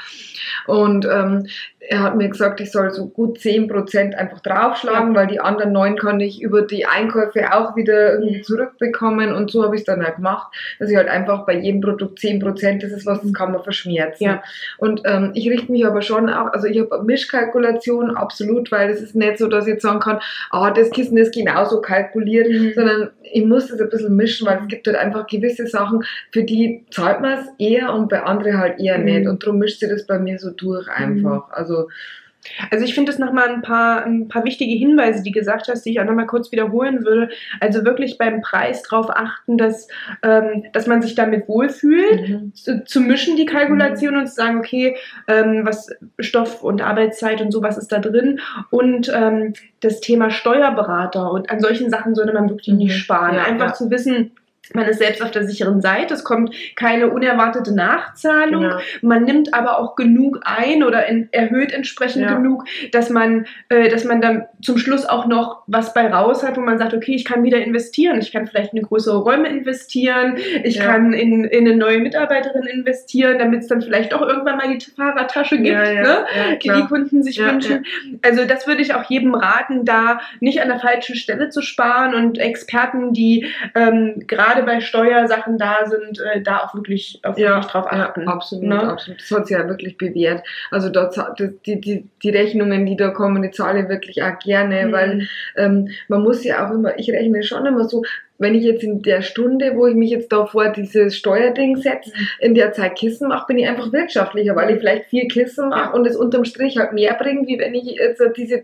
[0.67, 1.47] Und ähm,
[1.89, 5.19] er hat mir gesagt, ich soll so gut 10% einfach draufschlagen, ja.
[5.19, 8.43] weil die anderen 9 kann ich über die Einkäufe auch wieder irgendwie mhm.
[8.43, 9.33] zurückbekommen.
[9.33, 12.19] Und so habe ich es dann halt gemacht, dass ich halt einfach bei jedem Produkt
[12.19, 14.23] 10%, das ist was, das kann man verschmerzen.
[14.23, 14.43] Ja.
[14.77, 19.01] Und ähm, ich richte mich aber schon auch, also ich habe Mischkalkulation absolut, weil es
[19.01, 20.19] ist nicht so, dass ich jetzt sagen kann,
[20.51, 22.73] ah, das Kissen ist genauso kalkuliert, mhm.
[22.75, 26.43] sondern ich muss das ein bisschen mischen, weil es gibt halt einfach gewisse Sachen, für
[26.43, 29.05] die zahlt man es eher und bei anderen halt eher mhm.
[29.05, 29.27] nicht.
[29.27, 31.47] Und darum mischt sich das bei mir so durch einfach.
[31.47, 31.53] Mhm.
[31.53, 31.87] Also
[32.69, 35.91] also ich finde es nochmal ein paar, ein paar wichtige Hinweise, die gesagt hast, die
[35.91, 37.29] ich auch nochmal kurz wiederholen würde.
[37.59, 39.87] Also wirklich beim Preis darauf achten, dass,
[40.21, 42.53] ähm, dass man sich damit wohlfühlt, mhm.
[42.53, 44.19] zu, zu, mischen die Kalkulation mhm.
[44.21, 44.95] und zu sagen, okay,
[45.27, 51.31] ähm, was Stoff und Arbeitszeit und sowas ist da drin und ähm, das Thema Steuerberater
[51.31, 52.79] und an solchen Sachen sollte man wirklich mhm.
[52.79, 53.35] nicht sparen.
[53.35, 53.73] Ja, Einfach ja.
[53.73, 54.31] zu wissen,
[54.73, 58.77] man ist selbst auf der sicheren Seite, es kommt keine unerwartete Nachzahlung, genau.
[59.01, 62.35] man nimmt aber auch genug ein oder in, erhöht entsprechend ja.
[62.35, 66.55] genug, dass man, äh, dass man dann zum Schluss auch noch was bei raus hat,
[66.57, 70.37] wo man sagt, okay, ich kann wieder investieren, ich kann vielleicht in größere Räume investieren,
[70.63, 70.85] ich ja.
[70.85, 74.83] kann in, in eine neue Mitarbeiterin investieren, damit es dann vielleicht auch irgendwann mal die
[74.83, 76.25] Fahrradtasche gibt, ja, ne?
[76.63, 77.85] die die Kunden sich wünschen.
[78.21, 82.15] Also das würde ich auch jedem raten, da nicht an der falschen Stelle zu sparen
[82.15, 87.37] und Experten, die ähm, gerade gerade bei Steuersachen da sind, äh, da auch wirklich, auf
[87.37, 88.21] ja, drauf achten.
[88.21, 88.81] Ja, absolut, ne?
[88.81, 89.21] absolut.
[89.21, 90.43] Das hat sich ja wirklich bewährt.
[90.71, 91.17] Also dort,
[91.65, 94.91] die, die, die Rechnungen, die da kommen, die zahle ich wirklich auch gerne, mhm.
[94.91, 98.03] weil ähm, man muss ja auch immer, ich rechne schon immer so,
[98.39, 102.11] wenn ich jetzt in der Stunde, wo ich mich jetzt da vor dieses Steuerding setze,
[102.11, 102.27] mhm.
[102.39, 105.95] in der Zeit Kissen mache, bin ich einfach wirtschaftlicher, weil ich vielleicht vier Kissen mache
[105.95, 108.63] und es unterm Strich halt mehr bringt, wie wenn ich jetzt diese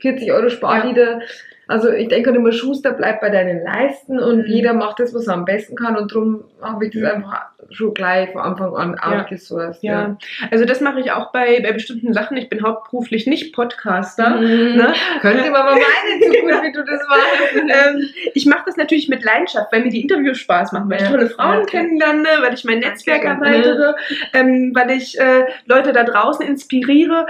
[0.00, 0.88] 40 Euro spare, ja.
[0.88, 1.20] die da
[1.68, 4.46] also ich denke immer, Schuster bleibt bei deinen Leisten und mhm.
[4.46, 7.92] jeder macht das, was er am besten kann und darum habe ich das einfach schon
[7.92, 9.20] gleich von Anfang an ja.
[9.20, 9.82] outgesourced.
[9.82, 9.92] Ja.
[9.92, 10.18] ja.
[10.50, 12.36] also das mache ich auch bei, bei bestimmten Sachen.
[12.36, 14.30] Ich bin hauptberuflich nicht Podcaster.
[14.30, 14.76] Mhm.
[14.76, 14.94] Ne?
[15.20, 17.54] Könnte man mal meinen, so gut wie du das machst.
[17.54, 21.08] ähm, ich mache das natürlich mit Leidenschaft, weil mir die Interviews Spaß machen, weil ich
[21.08, 23.94] tolle Frauen kennenlerne, weil ich mein Netzwerk erweitere,
[24.32, 27.26] ähm, weil ich äh, Leute da draußen inspiriere,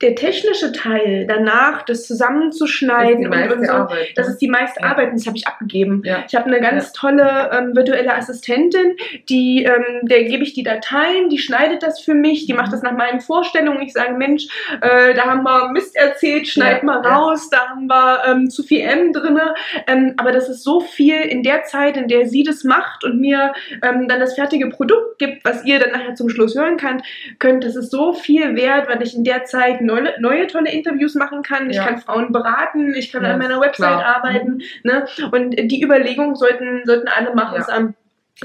[0.00, 4.48] der technische Teil danach, das zusammenzuschneiden das ist und, und so, Arbeit, das ist die
[4.48, 4.88] meiste ja.
[4.88, 6.02] Arbeit und das habe ich abgegeben.
[6.04, 6.24] Ja.
[6.26, 6.92] Ich habe eine ganz ja.
[6.94, 8.96] tolle ähm, virtuelle Assistentin,
[9.28, 12.82] die, ähm, der gebe ich die Dateien, die schneidet das für mich, die macht das
[12.82, 13.82] nach meinen Vorstellungen.
[13.82, 14.46] Ich sage, Mensch,
[14.80, 18.80] äh, da haben wir Mist erzählt, schneid mal raus, da haben wir ähm, zu viel
[18.80, 19.38] M drin.
[19.86, 23.20] Ähm, aber das ist so viel in der Zeit, in der sie das macht und
[23.20, 27.02] mir ähm, dann das fertige Produkt gibt, was ihr dann nachher zum Schluss hören könnt,
[27.38, 31.14] könnt das ist so viel wert, weil ich in der Zeit neue, neue tolle Interviews
[31.14, 31.70] machen kann.
[31.70, 31.86] Ich ja.
[31.86, 34.16] kann Frauen beraten, ich kann ja, an meiner Website klar.
[34.16, 34.62] arbeiten.
[34.82, 35.06] Ne?
[35.32, 37.64] Und die Überlegung sollten, sollten alle machen.
[37.68, 37.94] Ja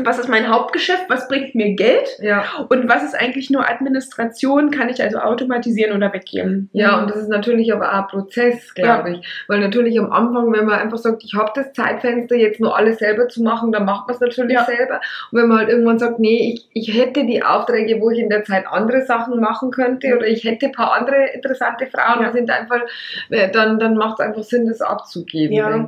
[0.04, 2.44] was ist mein Hauptgeschäft, was bringt mir Geld ja.
[2.68, 6.70] und was ist eigentlich nur Administration, kann ich also automatisieren oder weggeben.
[6.74, 9.16] Ja, und das ist natürlich aber auch ein Prozess, glaube ja.
[9.16, 9.46] ich.
[9.48, 13.00] Weil natürlich am Anfang, wenn man einfach sagt, ich habe das Zeitfenster, jetzt nur alles
[13.00, 14.66] selber zu machen, dann macht man es natürlich ja.
[14.66, 15.00] selber.
[15.32, 18.30] Und wenn man halt irgendwann sagt, nee, ich, ich hätte die Aufträge, wo ich in
[18.30, 22.34] der Zeit andere Sachen machen könnte oder ich hätte ein paar andere interessante Frauen, ja.
[22.34, 22.82] sind einfach,
[23.30, 25.88] äh, dann, dann macht es einfach Sinn, das abzugeben, ja.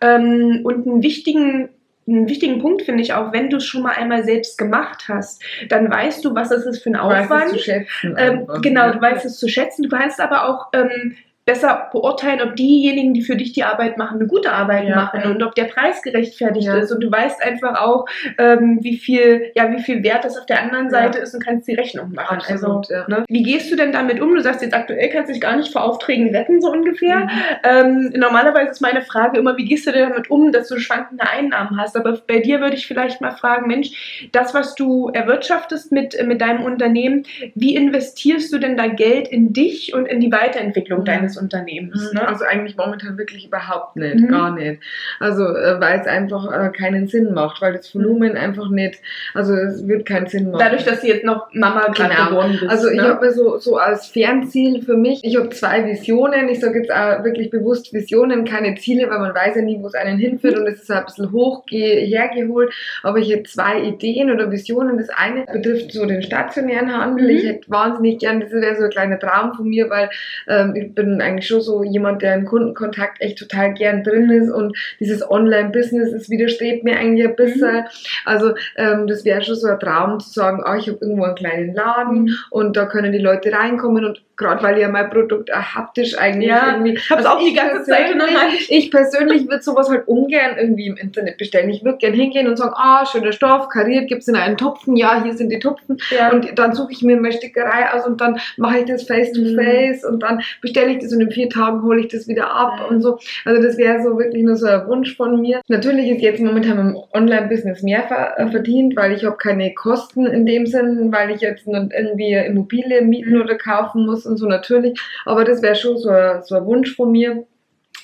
[0.00, 1.68] Ähm, und einen wichtigen
[2.06, 5.42] einen wichtigen Punkt finde ich auch, wenn du es schon mal einmal selbst gemacht hast,
[5.68, 7.28] dann weißt du, was das ist für ein Aufwand.
[7.30, 8.16] Du weißt es zu schätzen.
[8.18, 9.84] Ähm, genau, du weißt es zu schätzen.
[9.84, 14.20] Du kannst aber auch ähm, besser beurteilen, ob diejenigen, die für dich die Arbeit machen,
[14.20, 15.30] eine gute Arbeit ja, machen ja.
[15.30, 16.76] und ob der Preis gerechtfertigt ja.
[16.76, 16.92] ist.
[16.92, 18.06] Und du weißt einfach auch,
[18.38, 21.66] ähm, wie viel, ja, wie viel Wert das auf der anderen Seite ist und kannst
[21.66, 22.38] die Rechnung machen.
[22.38, 23.24] Absolut, also, ne?
[23.28, 24.34] Wie gehst du denn damit um?
[24.34, 27.20] Du sagst jetzt aktuell kannst du dich gar nicht vor Aufträgen retten, so ungefähr.
[27.20, 27.30] Mhm.
[27.64, 31.28] Ähm, normalerweise ist meine Frage immer, wie gehst du denn damit um, dass du schwankende
[31.28, 31.96] Einnahmen hast?
[31.96, 36.40] Aber bei dir würde ich vielleicht mal fragen, Mensch, das, was du erwirtschaftest mit, mit
[36.40, 37.24] deinem Unternehmen,
[37.56, 41.04] wie investierst du denn da Geld in dich und in die Weiterentwicklung mhm.
[41.04, 42.12] deines des Unternehmens.
[42.12, 42.26] Ne?
[42.26, 44.28] Also eigentlich momentan wirklich überhaupt nicht, mhm.
[44.28, 44.82] gar nicht.
[45.18, 48.38] Also äh, weil es einfach äh, keinen Sinn macht, weil das Volumen mhm.
[48.38, 49.00] einfach nicht,
[49.34, 50.60] also es wird keinen Sinn machen.
[50.60, 52.28] Dadurch, dass sie jetzt noch Mama gerade genau.
[52.30, 52.70] geworden bist.
[52.70, 53.08] Also ich ne?
[53.08, 57.24] habe so, so als Fernziel für mich, ich habe zwei Visionen, ich sage jetzt auch
[57.24, 60.62] wirklich bewusst Visionen, keine Ziele, weil man weiß ja nie, wo es einen hinführt mhm.
[60.62, 64.98] und es ist ein bisschen hoch hergeholt, aber ich habe zwei Ideen oder Visionen.
[64.98, 67.24] Das eine betrifft so den stationären Handel.
[67.24, 67.36] Mhm.
[67.36, 70.10] Ich hätte wahnsinnig gern, das wäre so ein kleiner Traum von mir, weil
[70.48, 74.50] ähm, ich bin eigentlich schon so jemand, der im Kundenkontakt echt total gern drin ist
[74.50, 77.74] und dieses Online-Business, es widerstrebt mir eigentlich ein bisschen.
[77.74, 77.84] Mhm.
[78.24, 81.34] Also ähm, das wäre schon so ein Traum zu sagen, oh, ich habe irgendwo einen
[81.34, 82.34] kleinen Laden mhm.
[82.50, 86.48] und da können die Leute reinkommen und gerade weil ja mein Produkt auch haptisch eigentlich
[86.48, 86.94] ja, irgendwie.
[86.94, 88.52] Ich habe es also auch die ganze Zeit Hand.
[88.68, 91.70] Ich persönlich würde sowas halt ungern irgendwie im Internet bestellen.
[91.70, 94.96] Ich würde gerne hingehen und sagen, ah, schöner Stoff, kariert, gibt es in einen Tupfen,
[94.96, 95.98] ja, hier sind die Tupfen.
[96.10, 96.30] Ja.
[96.30, 99.42] Und dann suche ich mir meine Stickerei aus und dann mache ich das face to
[99.54, 100.14] face mhm.
[100.14, 102.96] und dann bestelle ich das und in vier Tagen hole ich das wieder ab mhm.
[102.96, 103.18] und so.
[103.44, 105.60] Also das wäre so wirklich nur so ein Wunsch von mir.
[105.68, 108.04] Natürlich ist jetzt momentan im Online-Business mehr
[108.36, 113.02] äh, verdient, weil ich habe keine Kosten in dem Sinn, weil ich jetzt irgendwie Immobilie
[113.02, 113.42] mieten mhm.
[113.42, 114.98] oder kaufen muss und so natürlich.
[115.24, 116.10] Aber das wäre schon so
[116.42, 117.44] so ein Wunsch von mir,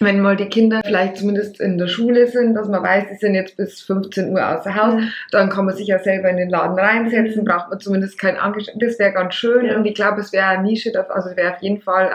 [0.00, 3.34] wenn mal die Kinder vielleicht zumindest in der Schule sind, dass man weiß, die sind
[3.34, 5.12] jetzt bis 15 Uhr außer Haus, mhm.
[5.30, 7.46] dann kann man sich ja selber in den Laden reinsetzen, mhm.
[7.46, 8.80] braucht man zumindest kein Angestellten.
[8.80, 9.76] Das wäre ganz schön ja.
[9.76, 12.10] und ich glaube, es wäre eine Nische, also wäre auf jeden Fall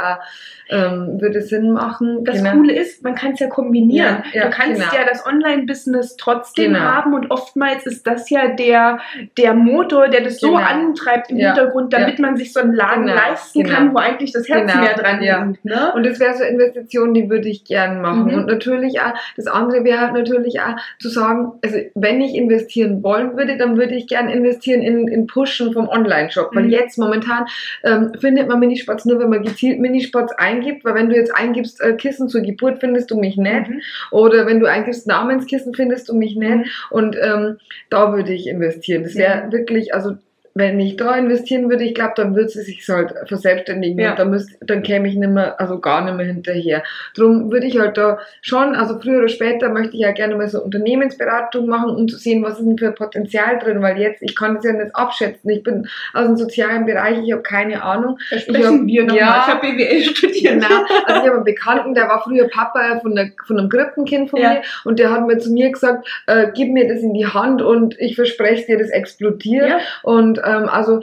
[0.70, 2.24] ähm, würde Sinn machen.
[2.24, 2.52] Das genau.
[2.52, 4.24] Coole ist, man kann es ja kombinieren.
[4.34, 4.94] Ja, ja, du kannst genau.
[4.94, 6.86] ja das Online-Business trotzdem genau.
[6.86, 9.00] haben und oftmals ist das ja der,
[9.38, 10.64] der Motor, der das so genau.
[10.64, 11.54] antreibt im ja.
[11.54, 13.16] Hintergrund, damit man sich so einen Laden genau.
[13.16, 13.96] leisten kann, genau.
[13.96, 15.66] wo eigentlich das Herz mehr dran liegt.
[15.66, 15.94] Ne?
[15.94, 18.26] Und das wäre so Investition, die würde ich gern machen.
[18.26, 18.34] Mhm.
[18.34, 23.04] Und natürlich auch, das andere wäre halt natürlich auch zu sagen, also wenn ich investieren
[23.04, 26.52] wollen würde, dann würde ich gern investieren in, in Pushen vom Online-Shop.
[26.52, 26.58] Mhm.
[26.58, 27.46] Weil jetzt momentan
[27.84, 31.36] ähm, findet man Minispots nur, wenn man gezielt Minispots eingeht eingibt, weil wenn du jetzt
[31.36, 33.70] eingibst äh, Kissen zur Geburt, findest du mich nicht.
[33.70, 33.82] Mhm.
[34.12, 36.52] Oder wenn du eingibst Namenskissen, findest du mich nicht.
[36.52, 36.66] Mhm.
[36.90, 37.58] Und ähm,
[37.90, 39.04] da würde ich investieren.
[39.04, 40.18] Das wäre wirklich, also
[40.56, 44.12] wenn ich da investieren würde, ich glaube, dann würde sie sich halt verselbstständigen ja.
[44.12, 46.84] und dann, müsst, dann käme ich nicht mehr, also gar nicht mehr hinterher.
[47.16, 50.48] Darum würde ich halt da schon, also früher oder später möchte ich ja gerne mal
[50.48, 54.36] so Unternehmensberatung machen, um zu sehen, was ist denn für Potenzial drin, weil jetzt, ich
[54.36, 55.50] kann das ja nicht abschätzen.
[55.50, 58.20] Ich bin aus dem sozialen Bereich, ich habe keine Ahnung.
[58.30, 59.20] Da sprechen hab, wir nochmal.
[59.20, 60.54] Ja, ich habe BWL studiert.
[60.54, 60.84] Genau.
[61.06, 64.40] Also ich habe einen Bekannten, der war früher Papa von, der, von einem Krippenkind von
[64.40, 64.54] ja.
[64.54, 67.62] mir und der hat mir zu mir gesagt, äh, gib mir das in die Hand
[67.62, 69.70] und ich verspreche dir, das explodiert.
[69.70, 69.80] Ja.
[70.04, 71.02] Und ähm, also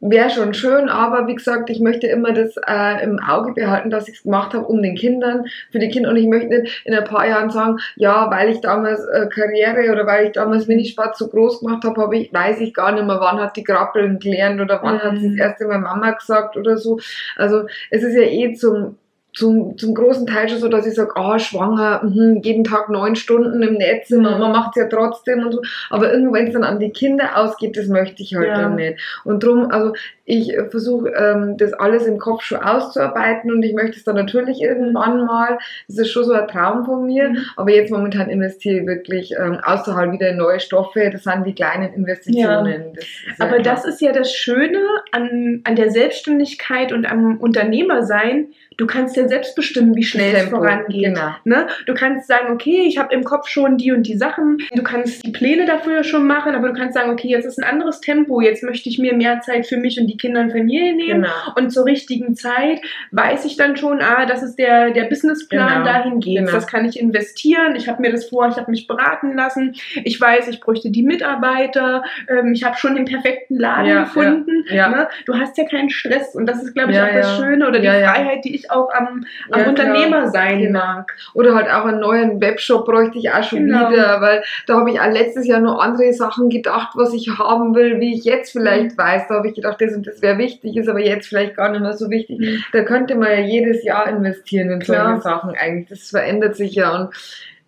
[0.00, 4.08] wäre schon schön, aber wie gesagt, ich möchte immer das äh, im Auge behalten, dass
[4.08, 6.08] ich es gemacht habe, um den Kindern, für die Kinder.
[6.08, 9.92] Und ich möchte nicht in ein paar Jahren sagen, ja, weil ich damals äh, Karriere
[9.92, 13.06] oder weil ich damals Minisport so groß gemacht habe, habe ich, weiß ich gar nicht
[13.06, 15.02] mehr, wann hat die Grappeln gelernt oder wann mhm.
[15.02, 16.98] hat sie das erste Mal Mama gesagt oder so.
[17.36, 18.96] Also es ist ja eh zum
[19.32, 22.88] zum, zum großen Teil schon so, dass ich sage, ah, oh, schwanger, mh, jeden Tag
[22.88, 24.22] neun Stunden im Netz, mhm.
[24.22, 25.62] man, macht es ja trotzdem und so.
[25.90, 28.62] Aber irgendwann, wenn es dann an die Kinder ausgeht, das möchte ich halt ja.
[28.62, 29.00] dann nicht.
[29.24, 29.92] Und darum, also
[30.30, 34.60] ich versuche ähm, das alles im Kopf schon auszuarbeiten und ich möchte es dann natürlich
[34.60, 37.38] irgendwann mal, das ist schon so ein Traum von mir, mhm.
[37.56, 41.54] aber jetzt momentan investiere ich wirklich ähm, außerhalb wieder in neue Stoffe, das sind die
[41.54, 42.94] kleinen Investitionen.
[42.94, 43.00] Ja.
[43.28, 43.74] Das aber klar.
[43.74, 44.78] das ist ja das Schöne
[45.10, 48.48] an, an der Selbstständigkeit und am Unternehmersein,
[48.80, 51.04] Du kannst ja selbst bestimmen, wie schnell Tempo, es vorangeht.
[51.04, 51.32] Genau.
[51.44, 51.66] Ne?
[51.84, 54.56] Du kannst sagen, okay, ich habe im Kopf schon die und die Sachen.
[54.72, 57.68] Du kannst die Pläne dafür schon machen, aber du kannst sagen, okay, jetzt ist ein
[57.68, 58.40] anderes Tempo.
[58.40, 61.22] Jetzt möchte ich mir mehr Zeit für mich und die Kinder und Familie nehmen.
[61.22, 61.54] Genau.
[61.56, 62.80] Und zur richtigen Zeit
[63.10, 65.84] weiß ich dann schon, ah, das ist der, der Businessplan, genau.
[65.84, 66.52] dahin geht genau.
[66.52, 67.74] Das kann ich investieren.
[67.76, 69.74] Ich habe mir das vor, ich habe mich beraten lassen.
[70.04, 72.02] Ich weiß, ich bräuchte die Mitarbeiter.
[72.28, 74.64] Ähm, ich habe schon den perfekten Laden ja, gefunden.
[74.68, 74.88] Ja, ja.
[74.88, 75.08] Ne?
[75.26, 77.86] Du hast ja keinen Stress und das ist, glaube ich, auch das Schöne oder die
[77.86, 80.78] Freiheit, die ich auch am, am Unternehmer sein genau.
[80.78, 81.16] mag.
[81.34, 83.90] Oder halt auch einen neuen Webshop bräuchte ich auch schon genau.
[83.90, 88.00] wieder, weil da habe ich letztes Jahr noch andere Sachen gedacht, was ich haben will,
[88.00, 88.98] wie ich jetzt vielleicht mhm.
[88.98, 89.28] weiß.
[89.28, 91.80] Da habe ich gedacht, das und das wäre wichtig, ist aber jetzt vielleicht gar nicht
[91.80, 92.38] mehr so wichtig.
[92.38, 92.64] Mhm.
[92.72, 95.06] Da könnte man ja jedes Jahr investieren in Klar.
[95.06, 95.88] solche Sachen eigentlich.
[95.88, 97.14] Das verändert sich ja und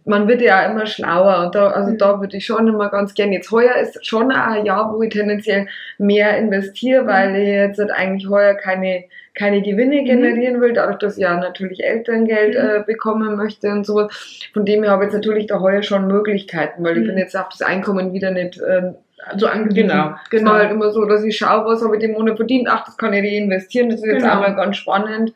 [0.04, 1.98] man wird ja immer schlauer und da, also mhm.
[1.98, 3.34] da würde ich schon immer ganz gerne.
[3.34, 7.36] Jetzt heuer ist schon ein Jahr, wo ich tendenziell mehr investiere, weil mhm.
[7.36, 10.04] ich jetzt halt eigentlich heuer keine keine Gewinne mhm.
[10.04, 12.68] generieren will, dadurch, dass ich ja natürlich Elterngeld mhm.
[12.68, 14.08] äh, bekommen möchte und so.
[14.52, 17.36] Von dem her habe ich jetzt natürlich da heuer schon Möglichkeiten, weil ich bin jetzt
[17.36, 18.92] auf das Einkommen wieder nicht äh,
[19.36, 19.88] so angewiesen.
[19.88, 20.52] Genau, genau.
[20.52, 23.12] Halt immer so, dass ich schaue, was habe ich den Monat verdient, ach, das kann
[23.12, 24.34] ich reinvestieren, das ist jetzt genau.
[24.34, 25.32] einmal ganz spannend.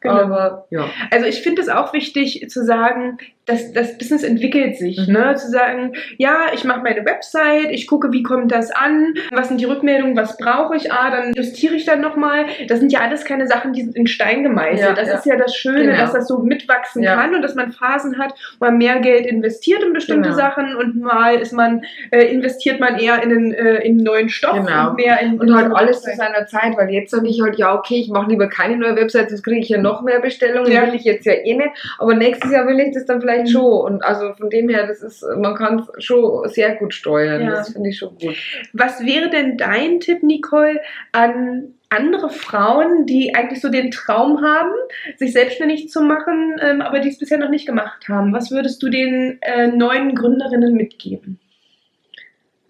[0.00, 0.14] Genau.
[0.14, 0.84] Aber, ja.
[1.10, 3.18] Also ich finde es auch wichtig zu sagen,
[3.48, 4.98] das, das Business entwickelt sich.
[5.06, 5.14] Mhm.
[5.14, 5.34] Ne?
[5.36, 9.60] Zu sagen, ja, ich mache meine Website, ich gucke, wie kommt das an, was sind
[9.60, 12.46] die Rückmeldungen, was brauche ich, ah, dann justiere ich dann nochmal.
[12.68, 14.80] Das sind ja alles keine Sachen, die sind in Stein gemeißelt.
[14.80, 15.14] Ja, das ja.
[15.14, 15.98] ist ja das Schöne, genau.
[15.98, 17.16] dass das so mitwachsen ja.
[17.16, 20.40] kann und dass man Phasen hat, wo man mehr Geld investiert in bestimmte genau.
[20.40, 24.28] Sachen und mal ist man, äh, investiert man eher in einen, äh, in einen neuen
[24.28, 24.90] Stoff genau.
[24.90, 25.40] und mehr in.
[25.40, 28.30] Und halt alles zu seiner Zeit, weil jetzt sage ich halt, ja, okay, ich mache
[28.30, 31.32] lieber keine neue Website, sonst kriege ich ja noch mehr Bestellungen, will ich jetzt ja
[31.32, 31.70] eh nicht.
[31.98, 33.58] Aber nächstes Jahr will ich das dann vielleicht vielleicht mhm.
[33.58, 33.94] schon.
[33.94, 37.42] Und also von dem her, das ist, man kann es schon sehr gut steuern.
[37.42, 37.50] Ja.
[37.50, 38.36] Das finde ich schon gut.
[38.72, 40.80] Was wäre denn dein Tipp, Nicole,
[41.12, 44.72] an andere Frauen, die eigentlich so den Traum haben,
[45.16, 48.32] sich selbstständig zu machen, ähm, aber die es bisher noch nicht gemacht haben?
[48.32, 51.40] Was würdest du den äh, neuen Gründerinnen mitgeben?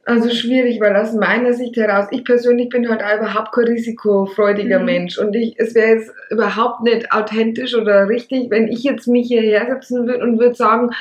[0.09, 4.79] Also schwierig, weil aus meiner Sicht heraus, ich persönlich bin halt auch überhaupt kein risikofreudiger
[4.79, 4.85] mhm.
[4.87, 9.29] Mensch und ich, es wäre jetzt überhaupt nicht authentisch oder richtig, wenn ich jetzt mich
[9.29, 10.93] hierher setzen würde und würde sagen,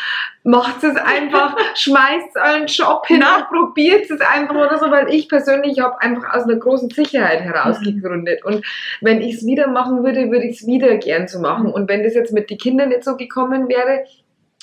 [0.43, 5.79] macht es einfach, schmeißt euren Job hin, probiert es einfach oder so, weil ich persönlich
[5.79, 8.01] habe einfach aus einer großen Sicherheit heraus mhm.
[8.01, 8.65] gegründet und
[8.99, 11.71] wenn ich es wieder machen würde, würde ich es wieder gern so machen mhm.
[11.71, 14.03] und wenn das jetzt mit den Kindern nicht so gekommen wäre,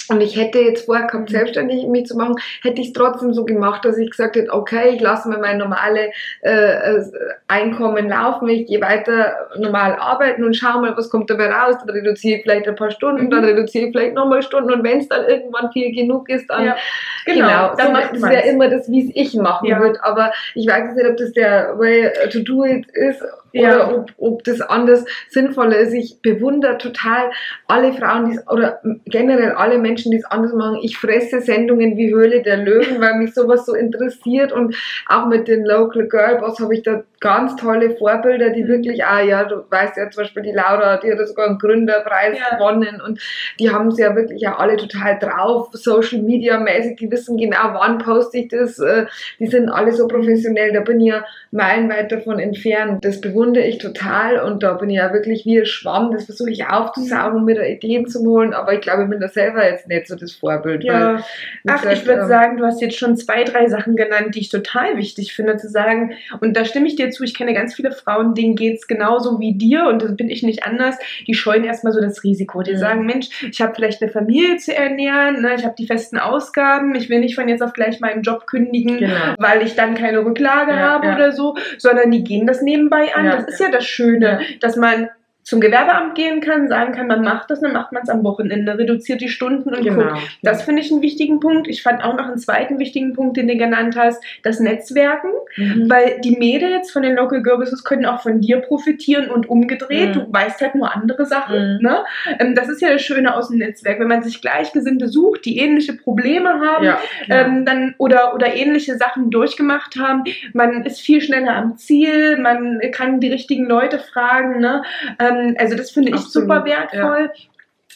[0.08, 1.28] und ich hätte jetzt vorgehabt, mhm.
[1.28, 4.90] selbstständig mich zu machen, hätte ich es trotzdem so gemacht, dass ich gesagt hätte, okay,
[4.94, 6.10] ich lasse mir mein normales
[6.42, 7.04] äh, äh,
[7.48, 11.90] Einkommen laufen, ich gehe weiter normal arbeiten und schaue mal, was kommt dabei raus, dann
[11.90, 13.30] reduziere ich vielleicht ein paar Stunden, mhm.
[13.30, 16.64] dann reduziere ich vielleicht nochmal Stunden und wenn es dann irgendwann viel genug ist, dann
[16.64, 16.76] ja,
[17.24, 19.80] genau, genau dann so, macht das wäre immer das, wie es ich machen ja.
[19.80, 23.22] würde, aber ich weiß nicht, ob das der way to do it ist
[23.54, 23.88] ja.
[23.88, 25.94] oder ob, ob das anders sinnvoller ist.
[25.94, 27.30] Ich bewundere total
[27.68, 30.78] alle Frauen, die oder generell alle Menschen, die es anders machen.
[30.82, 34.52] Ich fresse Sendungen wie Höhle der Löwen, weil mich sowas so interessiert.
[34.52, 34.76] Und
[35.08, 39.22] auch mit den Local Girl Boss habe ich da ganz tolle Vorbilder, die wirklich, ah
[39.22, 42.56] ja, du weißt ja zum Beispiel die Laura, die hat sogar einen Gründerpreis ja.
[42.56, 43.00] gewonnen.
[43.00, 43.18] Und
[43.58, 47.72] die haben es ja wirklich ja alle total drauf, Social Media mäßig, die wissen genau,
[47.72, 49.06] wann poste ich das, äh,
[49.38, 53.04] die sind alle so professionell, da bin ich ja meilenweit davon entfernt.
[53.04, 54.40] Das bewundere ich total.
[54.40, 57.62] Und da bin ich ja wirklich wie ein Schwamm, das versuche ich aufzusaugen, mir da
[57.62, 60.84] Ideen zu holen, aber ich glaube, ich bin da selber jetzt nicht so das Vorbild.
[60.84, 61.14] Ja.
[61.14, 61.24] Weil,
[61.68, 64.40] Ach, gesagt, ich würde ähm, sagen, du hast jetzt schon zwei, drei Sachen genannt, die
[64.40, 67.74] ich total wichtig finde zu sagen und da stimme ich dir zu, ich kenne ganz
[67.74, 70.96] viele Frauen, denen geht es genauso wie dir und das bin ich nicht anders.
[71.26, 72.62] Die scheuen erstmal so das Risiko.
[72.62, 72.78] Die mhm.
[72.78, 75.54] sagen, Mensch, ich habe vielleicht eine Familie zu ernähren, ne?
[75.56, 78.98] ich habe die festen Ausgaben, ich will nicht von jetzt auf gleich meinen Job kündigen,
[78.98, 79.34] genau.
[79.38, 81.14] weil ich dann keine Rücklage ja, habe ja.
[81.16, 83.26] oder so, sondern die gehen das nebenbei an.
[83.26, 85.08] Ja, das ist ja das Schöne, dass man
[85.44, 88.78] zum Gewerbeamt gehen kann, sagen kann, man macht das, dann macht man es am Wochenende,
[88.78, 90.14] reduziert die Stunden und genau.
[90.14, 90.38] guckt.
[90.42, 91.68] Das finde ich einen wichtigen Punkt.
[91.68, 95.90] Ich fand auch noch einen zweiten wichtigen Punkt, den du genannt hast, das Netzwerken, mhm.
[95.90, 100.10] weil die Mädels von den Local Girls können auch von dir profitieren und umgedreht.
[100.10, 100.12] Mhm.
[100.14, 101.76] Du weißt halt nur andere Sachen.
[101.76, 101.82] Mhm.
[101.82, 102.04] Ne?
[102.38, 105.58] Ähm, das ist ja das Schöne aus dem Netzwerk, wenn man sich Gleichgesinnte sucht, die
[105.58, 110.24] ähnliche Probleme haben, ja, ähm, dann oder oder ähnliche Sachen durchgemacht haben.
[110.54, 114.60] Man ist viel schneller am Ziel, man kann die richtigen Leute fragen.
[114.60, 114.82] Ne?
[115.18, 117.30] Ähm, ähm, also das finde ich super wertvoll.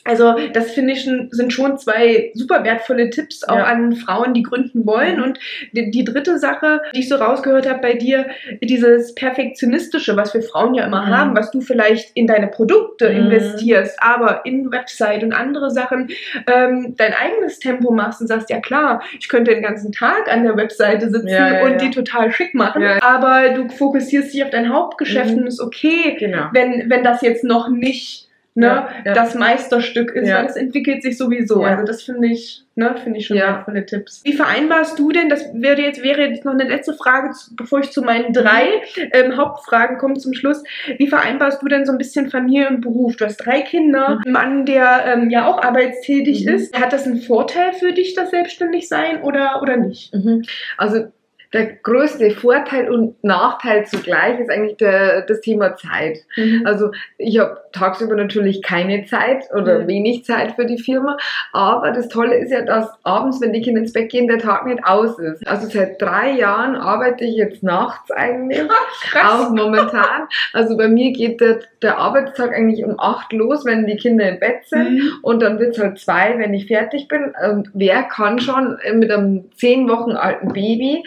[0.05, 3.65] Also das finde ich sind schon zwei super wertvolle Tipps auch ja.
[3.65, 5.21] an Frauen, die gründen wollen.
[5.21, 5.39] Und
[5.73, 8.27] die, die, dritte Sache, die ich so rausgehört habe bei dir,
[8.63, 11.11] dieses perfektionistische, was wir Frauen ja immer mhm.
[11.11, 13.17] haben, was du vielleicht in deine Produkte mhm.
[13.17, 16.09] investierst, aber in Website und andere Sachen
[16.47, 20.45] ähm, dein eigenes Tempo machst und sagst, ja klar, ich könnte den ganzen Tag an
[20.45, 24.51] der Webseite sitzen ja, ja, und die total schick machen, aber du fokussierst dich auf
[24.51, 25.43] dein Hauptgeschäft mhm.
[25.43, 26.49] und ist okay, genau.
[26.53, 28.28] wenn, wenn das jetzt noch nicht
[28.59, 29.15] ne, ja, ja.
[29.15, 31.63] das Meisterstück ist, weil es entwickelt sich sowieso.
[31.63, 33.55] Also das finde ich, ne, finde ich schon ja.
[33.55, 34.21] wertvolle Tipps.
[34.25, 37.91] Wie vereinbarst du denn, das wäre jetzt, wäre jetzt noch eine letzte Frage, bevor ich
[37.91, 40.63] zu meinen drei ähm, Hauptfragen komme zum Schluss.
[40.97, 43.17] Wie vereinbarst du denn so ein bisschen Familie und Beruf?
[43.17, 44.23] Du hast drei Kinder, mhm.
[44.25, 46.55] einen Mann, der ähm, ja auch arbeitstätig mhm.
[46.55, 46.79] ist.
[46.79, 50.13] Hat das einen Vorteil für dich, das Selbstständigsein oder, oder nicht?
[50.13, 50.43] Mhm.
[50.77, 51.07] Also
[51.53, 56.19] der größte Vorteil und Nachteil zugleich ist eigentlich der, das Thema Zeit.
[56.37, 56.63] Mhm.
[56.67, 59.89] Also ich habe tagsüber natürlich keine Zeit oder mhm.
[59.89, 61.17] wenig Zeit für die Firma,
[61.53, 64.67] aber das Tolle ist ja, dass abends, wenn die Kinder ins Bett gehen, der Tag
[64.67, 65.47] nicht aus ist.
[65.47, 68.61] Also seit drei Jahren arbeite ich jetzt nachts eigentlich,
[69.11, 69.47] Krass.
[69.47, 70.29] auch momentan.
[70.53, 74.39] Also bei mir geht der, der Arbeitstag eigentlich um acht los, wenn die Kinder im
[74.39, 75.13] Bett sind mhm.
[75.23, 77.33] und dann wird es halt zwei, wenn ich fertig bin.
[77.51, 81.05] Und wer kann schon mit einem zehn Wochen alten Baby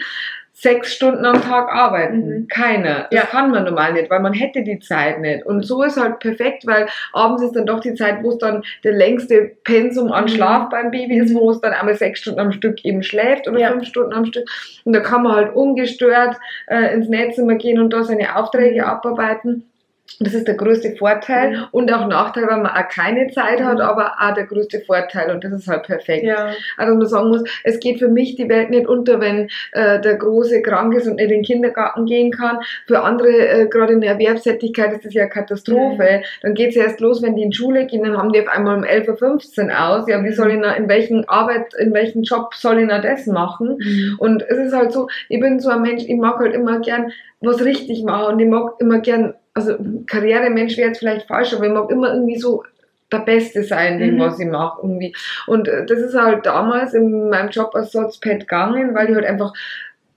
[0.62, 2.26] sechs Stunden am Tag arbeiten.
[2.26, 2.48] Mhm.
[2.48, 3.08] Keiner.
[3.10, 3.26] Das ja.
[3.26, 5.44] kann man normal nicht, weil man hätte die Zeit nicht.
[5.44, 8.62] Und so ist halt perfekt, weil abends ist dann doch die Zeit, wo es dann
[8.84, 10.28] der längste Pensum an mhm.
[10.28, 13.58] Schlaf beim Baby ist, wo es dann einmal sechs Stunden am Stück eben schläft oder
[13.58, 13.72] ja.
[13.72, 14.48] fünf Stunden am Stück.
[14.84, 16.36] Und da kann man halt ungestört
[16.68, 18.88] äh, ins Netzzimmer gehen und da seine Aufträge mhm.
[18.88, 19.71] abarbeiten.
[20.20, 21.64] Das ist der größte Vorteil mhm.
[21.72, 23.64] und auch Nachteil, weil man auch keine Zeit mhm.
[23.64, 26.24] hat, aber auch der größte Vorteil und das ist halt perfekt.
[26.24, 26.52] Ja.
[26.76, 30.16] Also man sagen muss, es geht für mich die Welt nicht unter, wenn äh, der
[30.16, 32.58] Große krank ist und nicht in den Kindergarten gehen kann.
[32.86, 36.18] Für andere, äh, gerade in der Erwerbstätigkeit, ist das ja Katastrophe.
[36.18, 36.24] Mhm.
[36.42, 38.76] Dann geht es erst los, wenn die in Schule gehen, dann haben die auf einmal
[38.76, 40.08] um 11.15 Uhr aus.
[40.08, 43.26] Ja, wie soll ich noch, in welchen Arbeit, in welchem Job soll ich noch das
[43.26, 43.78] machen?
[43.78, 44.16] Mhm.
[44.18, 47.12] Und es ist halt so, ich bin so ein Mensch, ich mag halt immer gern
[47.40, 51.66] was richtig machen und ich mag immer gern also Karrieremensch wäre jetzt vielleicht falsch, aber
[51.66, 52.64] ich mag immer irgendwie so
[53.10, 54.20] der Beste sein, dem, mhm.
[54.20, 55.14] was ich mache irgendwie.
[55.46, 59.26] Und äh, das ist halt damals in meinem Job als Sotzpad gegangen, weil ich halt
[59.26, 59.52] einfach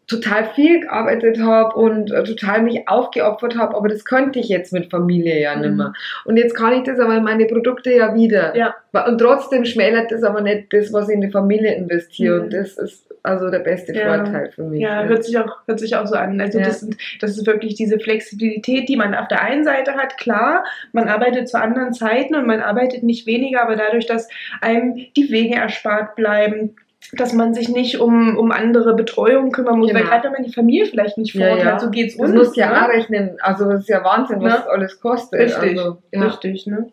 [0.07, 4.71] total viel gearbeitet habe und äh, total mich aufgeopfert habe, aber das könnte ich jetzt
[4.71, 5.87] mit Familie ja nicht mehr.
[5.87, 5.93] Mhm.
[6.25, 8.55] Und jetzt kann ich das aber in meine Produkte ja wieder.
[8.55, 8.75] Ja.
[9.07, 12.37] Und trotzdem schmälert das aber nicht das, was ich in die Familie investiere.
[12.37, 12.43] Mhm.
[12.43, 14.05] Und das ist also der beste ja.
[14.05, 14.81] Vorteil für mich.
[14.81, 16.39] Ja, ja, Hört, sich auch, hört sich auch so an.
[16.39, 20.17] Also das, sind, das ist wirklich diese Flexibilität, die man auf der einen Seite hat.
[20.17, 24.29] Klar, man arbeitet zu anderen Zeiten und man arbeitet nicht weniger, aber dadurch, dass
[24.61, 26.75] einem die Wege erspart bleiben,
[27.13, 29.99] dass man sich nicht um, um andere Betreuung kümmern muss, genau.
[29.99, 32.15] weil gerade wenn man die Familie vielleicht nicht vor Ort ja, hat, so geht es
[32.15, 32.31] uns.
[32.31, 32.93] Du musst ja ne?
[32.93, 34.67] rechnen, also das ist ja Wahnsinn, was ja.
[34.67, 35.39] alles kostet.
[35.39, 36.23] Richtig, also, ja.
[36.23, 36.67] richtig.
[36.67, 36.91] Ne?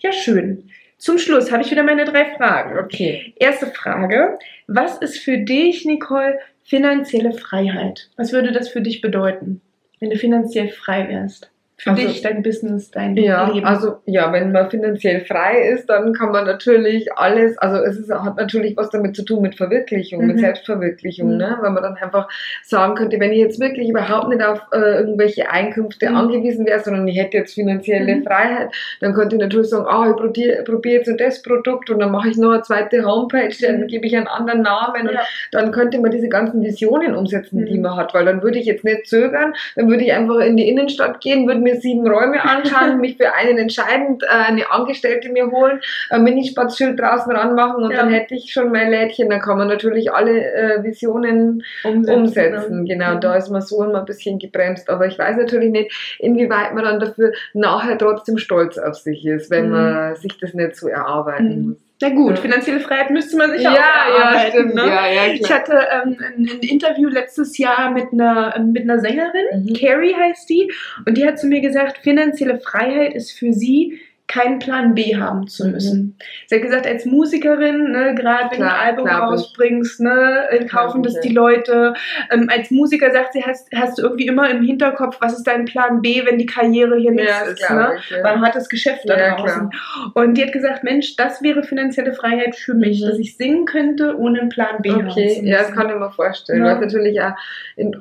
[0.00, 0.70] Ja, schön.
[0.98, 2.78] Zum Schluss habe ich wieder meine drei Fragen.
[2.78, 3.34] Okay.
[3.36, 8.08] Erste Frage, was ist für dich, Nicole, finanzielle Freiheit?
[8.16, 9.60] Was würde das für dich bedeuten,
[10.00, 11.51] wenn du finanziell frei wärst?
[11.82, 13.66] Für also, dich, dein Business, dein ja, Leben.
[13.66, 18.08] Also ja, wenn man finanziell frei ist, dann kann man natürlich alles, also es ist,
[18.08, 20.28] hat natürlich was damit zu tun mit Verwirklichung, mhm.
[20.28, 21.38] mit Selbstverwirklichung, mhm.
[21.38, 21.58] ne?
[21.60, 22.28] weil man dann einfach
[22.62, 26.16] sagen könnte, wenn ich jetzt wirklich überhaupt nicht auf äh, irgendwelche Einkünfte mhm.
[26.18, 28.22] angewiesen wäre, sondern ich hätte jetzt finanzielle mhm.
[28.22, 32.12] Freiheit, dann könnte ich natürlich sagen, ah, ich probiere probier jetzt das Produkt und dann
[32.12, 33.86] mache ich noch eine zweite Homepage, dann mhm.
[33.88, 35.18] gebe ich einen anderen Namen und
[35.50, 37.82] dann könnte man diese ganzen Visionen umsetzen, die mhm.
[37.82, 40.68] man hat, weil dann würde ich jetzt nicht zögern, dann würde ich einfach in die
[40.68, 45.30] Innenstadt gehen, würde mir mir sieben Räume anschauen, mich für einen entscheidend äh, eine Angestellte
[45.30, 47.98] mir holen, ein Minispatzschild draußen ranmachen und ja.
[47.98, 49.30] dann hätte ich schon mein Lädchen.
[49.30, 52.20] Dann kann man natürlich alle äh, Visionen umsetzen.
[52.20, 52.86] umsetzen.
[52.86, 54.88] Genau, da ist man so immer ein bisschen gebremst.
[54.90, 59.50] Aber ich weiß natürlich nicht, inwieweit man dann dafür nachher trotzdem stolz auf sich ist,
[59.50, 59.72] wenn mhm.
[59.72, 61.76] man sich das nicht so erarbeiten mhm.
[62.02, 64.74] Na gut, finanzielle Freiheit müsste man sich ja, auch ja, ja, stimmt.
[64.74, 64.82] Ne?
[64.82, 69.44] Ja, ja, ich hatte ähm, ein, ein, Interview letztes Jahr mit einer, mit einer Sängerin,
[69.66, 69.72] mhm.
[69.74, 70.68] Carrie heißt die,
[71.06, 74.00] und die hat zu mir gesagt, finanzielle Freiheit ist für sie
[74.32, 75.72] keinen Plan B haben zu mhm.
[75.72, 76.00] müssen.
[76.00, 76.14] Mhm.
[76.46, 81.02] Sie hat gesagt, als Musikerin, ne, gerade wenn du ein Album rausbringst, ne, äh, kaufen
[81.02, 81.94] das die Leute.
[82.30, 85.66] Ähm, als Musiker sagt sie, hast, hast du irgendwie immer im Hinterkopf, was ist dein
[85.66, 87.70] Plan B, wenn die Karriere hier nichts ja, ist.
[87.70, 87.96] Ne?
[87.98, 88.24] Ich, ja.
[88.24, 89.70] Weil man hat das Geschäft da ja, draußen.
[90.14, 93.08] Und die hat gesagt, Mensch, das wäre finanzielle Freiheit für mich, mhm.
[93.08, 95.40] dass ich singen könnte, ohne einen Plan B okay.
[95.42, 96.66] Ja, das kann ich mir vorstellen, ja.
[96.66, 97.34] weil es natürlich auch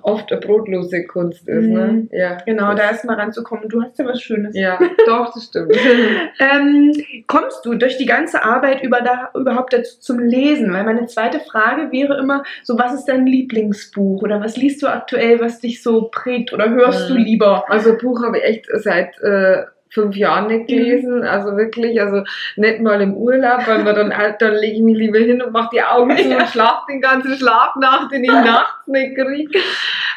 [0.03, 1.67] oft eine brotlose Kunst ist.
[1.67, 1.87] Ne?
[1.87, 2.07] Mhm.
[2.11, 2.17] Ne?
[2.17, 2.37] Ja.
[2.45, 3.67] Genau, da erst mal ranzukommen.
[3.67, 4.55] Du hast ja was Schönes.
[4.55, 5.75] Ja, doch, das stimmt.
[6.39, 6.93] ähm,
[7.27, 10.73] kommst du durch die ganze Arbeit über da, überhaupt dazu zum Lesen?
[10.73, 14.87] Weil meine zweite Frage wäre immer, so was ist dein Lieblingsbuch oder was liest du
[14.87, 17.13] aktuell, was dich so prägt oder hörst mhm.
[17.13, 17.69] du lieber?
[17.69, 20.67] Also Buch habe ich echt seit äh, fünf Jahren nicht mhm.
[20.67, 22.23] gelesen, also wirklich, also
[22.55, 25.51] nicht mal im Urlaub, weil man dann halt, dann lege ich mich lieber hin und
[25.51, 29.59] mache die Augen zu und schlafe den ganzen Schlaf nach, den ich nachts nicht kriege.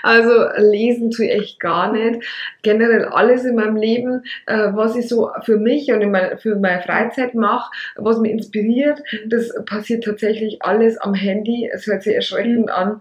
[0.03, 2.25] Also lesen tue ich echt gar nicht.
[2.63, 6.83] Generell alles in meinem Leben, äh, was ich so für mich und mein, für meine
[6.83, 9.31] Freizeit mache, was mich inspiriert, mhm.
[9.31, 11.71] das passiert tatsächlich alles am Handy.
[11.73, 12.73] Es hört sich erschreckend mhm.
[12.73, 13.01] an.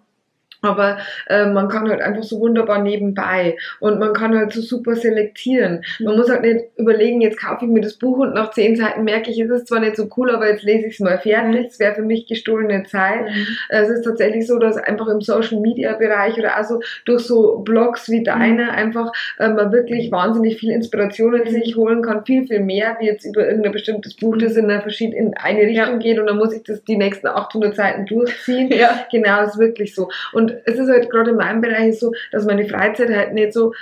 [0.63, 0.97] Aber
[1.27, 5.83] äh, man kann halt einfach so wunderbar nebenbei und man kann halt so super selektieren.
[5.99, 9.03] Man muss halt nicht überlegen, jetzt kaufe ich mir das Buch und nach zehn Seiten
[9.03, 11.67] merke ich, es ist zwar nicht so cool, aber jetzt lese ich es mal fertig.
[11.67, 13.25] Es wäre für mich gestohlene Zeit.
[13.25, 13.45] Mhm.
[13.69, 18.09] Es ist tatsächlich so, dass einfach im Social Media Bereich oder also durch so Blogs
[18.09, 18.69] wie deine mhm.
[18.69, 21.49] einfach äh, man wirklich wahnsinnig viel Inspirationen mhm.
[21.49, 24.81] sich holen kann, viel, viel mehr, wie jetzt über irgendein bestimmtes Buch, das in eine,
[24.81, 25.97] verschiedene, in eine Richtung ja.
[25.97, 28.71] geht und dann muss ich das die nächsten 800 Seiten durchziehen.
[28.71, 29.05] Ja.
[29.11, 30.09] Genau, ist wirklich so.
[30.31, 33.73] Und es ist halt gerade in meinem Bereich so, dass meine Freizeit halt nicht so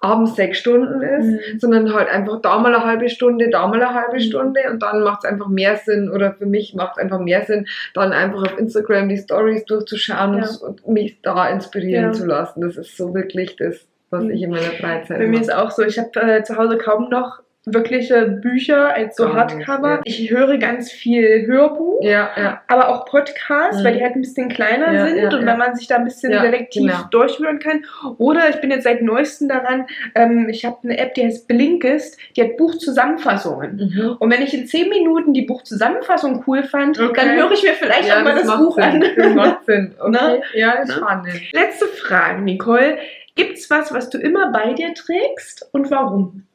[0.00, 1.58] abends sechs Stunden ist, mhm.
[1.60, 4.20] sondern halt einfach da mal eine halbe Stunde, da mal eine halbe mhm.
[4.20, 7.44] Stunde und dann macht es einfach mehr Sinn oder für mich macht es einfach mehr
[7.44, 10.48] Sinn, dann einfach auf Instagram die Stories durchzuschauen ja.
[10.66, 12.12] und mich da inspirieren ja.
[12.12, 12.62] zu lassen.
[12.62, 14.30] Das ist so wirklich das, was mhm.
[14.30, 15.20] ich in meiner Freizeit mache.
[15.20, 19.16] Bei mir ist auch so, ich habe äh, zu Hause kaum noch wirkliche Bücher als
[19.16, 20.00] so Hardcover.
[20.04, 22.62] Ich höre ganz viel Hörbuch, ja, ja.
[22.68, 23.84] aber auch Podcasts, mhm.
[23.84, 26.32] weil die halt ein bisschen kleiner ja, sind und wenn man sich da ein bisschen
[26.32, 27.04] selektiv genau.
[27.10, 27.84] durchhören kann.
[28.16, 32.18] Oder ich bin jetzt seit neuestem daran, ähm, ich habe eine App, die heißt Blinkist,
[32.36, 33.76] die hat Buchzusammenfassungen.
[33.76, 34.16] Mhm.
[34.18, 37.12] Und wenn ich in zehn Minuten die Buchzusammenfassung cool fand, okay.
[37.14, 38.84] dann höre ich mir vielleicht auch mal das, das Buch Sinn.
[38.84, 39.04] an.
[39.16, 39.94] Das macht Sinn.
[40.00, 40.10] Okay.
[40.10, 40.42] Ne?
[40.54, 41.28] Ja, ist spannend.
[41.52, 42.98] Letzte Frage, Nicole.
[43.34, 46.46] Gibt es was, was du immer bei dir trägst und warum?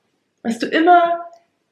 [0.45, 1.25] Was du immer,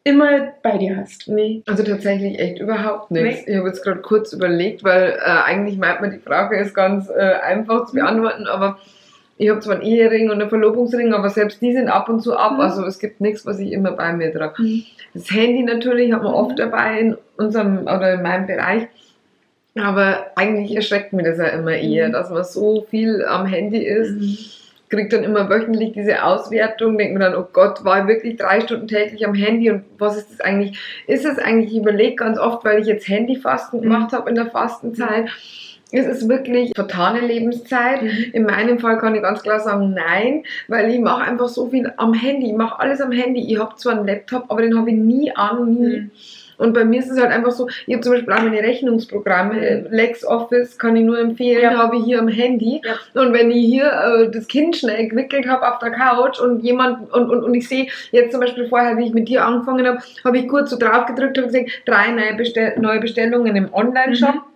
[0.04, 1.28] immer bei dir hast?
[1.28, 3.46] Nee, also tatsächlich echt überhaupt nichts.
[3.46, 3.54] Nee.
[3.54, 7.10] Ich habe jetzt gerade kurz überlegt, weil äh, eigentlich meint man, die Frage ist ganz
[7.10, 8.80] äh, einfach zu beantworten, aber
[9.38, 12.36] ich habe zwar einen Ehering und einen Verlobungsring, aber selbst die sind ab und zu
[12.36, 12.54] ab.
[12.54, 12.60] Mhm.
[12.60, 14.62] Also es gibt nichts, was ich immer bei mir trage.
[14.62, 14.84] Mhm.
[15.14, 16.38] Das Handy natürlich hat man mhm.
[16.38, 18.88] oft dabei in unserem oder in meinem Bereich.
[19.76, 22.14] Aber eigentlich erschreckt mich das ja immer eher, mhm.
[22.14, 24.63] dass man so viel am Handy ist.
[24.94, 28.62] Kriege dann immer wöchentlich diese Auswertung, denke mir dann, oh Gott, war ich wirklich drei
[28.62, 30.78] Stunden täglich am Handy und was ist das eigentlich?
[31.08, 33.84] Ist es eigentlich, ich überlege ganz oft, weil ich jetzt Handyfasten mhm.
[33.84, 35.30] gemacht habe in der Fastenzeit.
[35.92, 38.04] Es ist wirklich vertane Lebenszeit.
[38.04, 38.10] Mhm.
[38.34, 41.92] In meinem Fall kann ich ganz klar sagen, nein, weil ich mache einfach so viel
[41.98, 42.48] am Handy.
[42.48, 43.52] Ich mache alles am Handy.
[43.52, 45.98] Ich habe zwar einen Laptop, aber den habe ich nie an, nie.
[45.98, 46.12] Mhm.
[46.58, 49.88] Und bei mir ist es halt einfach so, ich habe zum Beispiel auch meine Rechnungsprogramme.
[49.90, 51.78] LexOffice kann ich nur empfehlen, ja.
[51.78, 52.82] habe ich hier am Handy.
[52.84, 53.22] Ja.
[53.22, 57.12] Und wenn ich hier äh, das Kind schnell gewickelt habe auf der Couch und jemand,
[57.14, 60.00] und, und, und ich sehe jetzt zum Beispiel vorher, wie ich mit dir angefangen habe,
[60.24, 64.36] habe ich kurz so drauf gedrückt und gesagt, drei neue, Bestell neue Bestellungen im Online-Shop.
[64.36, 64.53] Mhm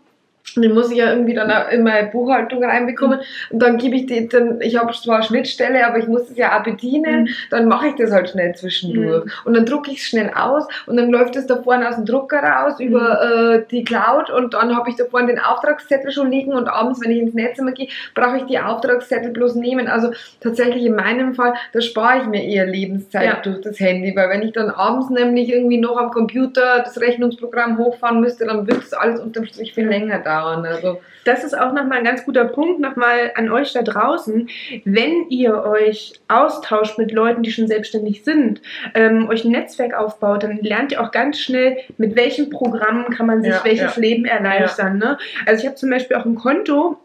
[0.56, 3.20] den muss ich ja irgendwie dann auch in meine Buchhaltung reinbekommen.
[3.50, 6.58] Und dann gebe ich die, dann, ich habe zwar Schnittstelle, aber ich muss es ja
[6.58, 7.24] auch bedienen.
[7.24, 7.30] Mhm.
[7.50, 9.26] Dann mache ich das halt schnell zwischendurch.
[9.26, 9.32] Mhm.
[9.46, 12.06] Und dann drucke ich es schnell aus und dann läuft es da vorne aus dem
[12.06, 13.56] Drucker raus über mhm.
[13.56, 17.02] äh, die Cloud und dann habe ich da vorne den Auftragszettel schon liegen und abends,
[17.04, 19.88] wenn ich ins Netz immer gehe, brauche ich die Auftragszettel bloß nehmen.
[19.88, 23.40] Also tatsächlich in meinem Fall, da spare ich mir eher Lebenszeit ja.
[23.42, 27.78] durch das Handy, weil wenn ich dann abends nämlich irgendwie noch am Computer das Rechnungsprogramm
[27.78, 30.66] hochfahren müsste, dann wird es alles unterm Strich viel länger dauern dauern.
[30.66, 34.50] Also das ist auch nochmal ein ganz guter Punkt, nochmal an euch da draußen.
[34.86, 38.62] Wenn ihr euch austauscht mit Leuten, die schon selbstständig sind,
[38.94, 43.26] ähm, euch ein Netzwerk aufbaut, dann lernt ihr auch ganz schnell, mit welchen Programmen kann
[43.26, 44.02] man sich ja, welches ja.
[44.02, 45.02] Leben erleichtern.
[45.02, 45.12] Ja.
[45.12, 45.18] Ne?
[45.46, 46.98] Also ich habe zum Beispiel auch ein Konto,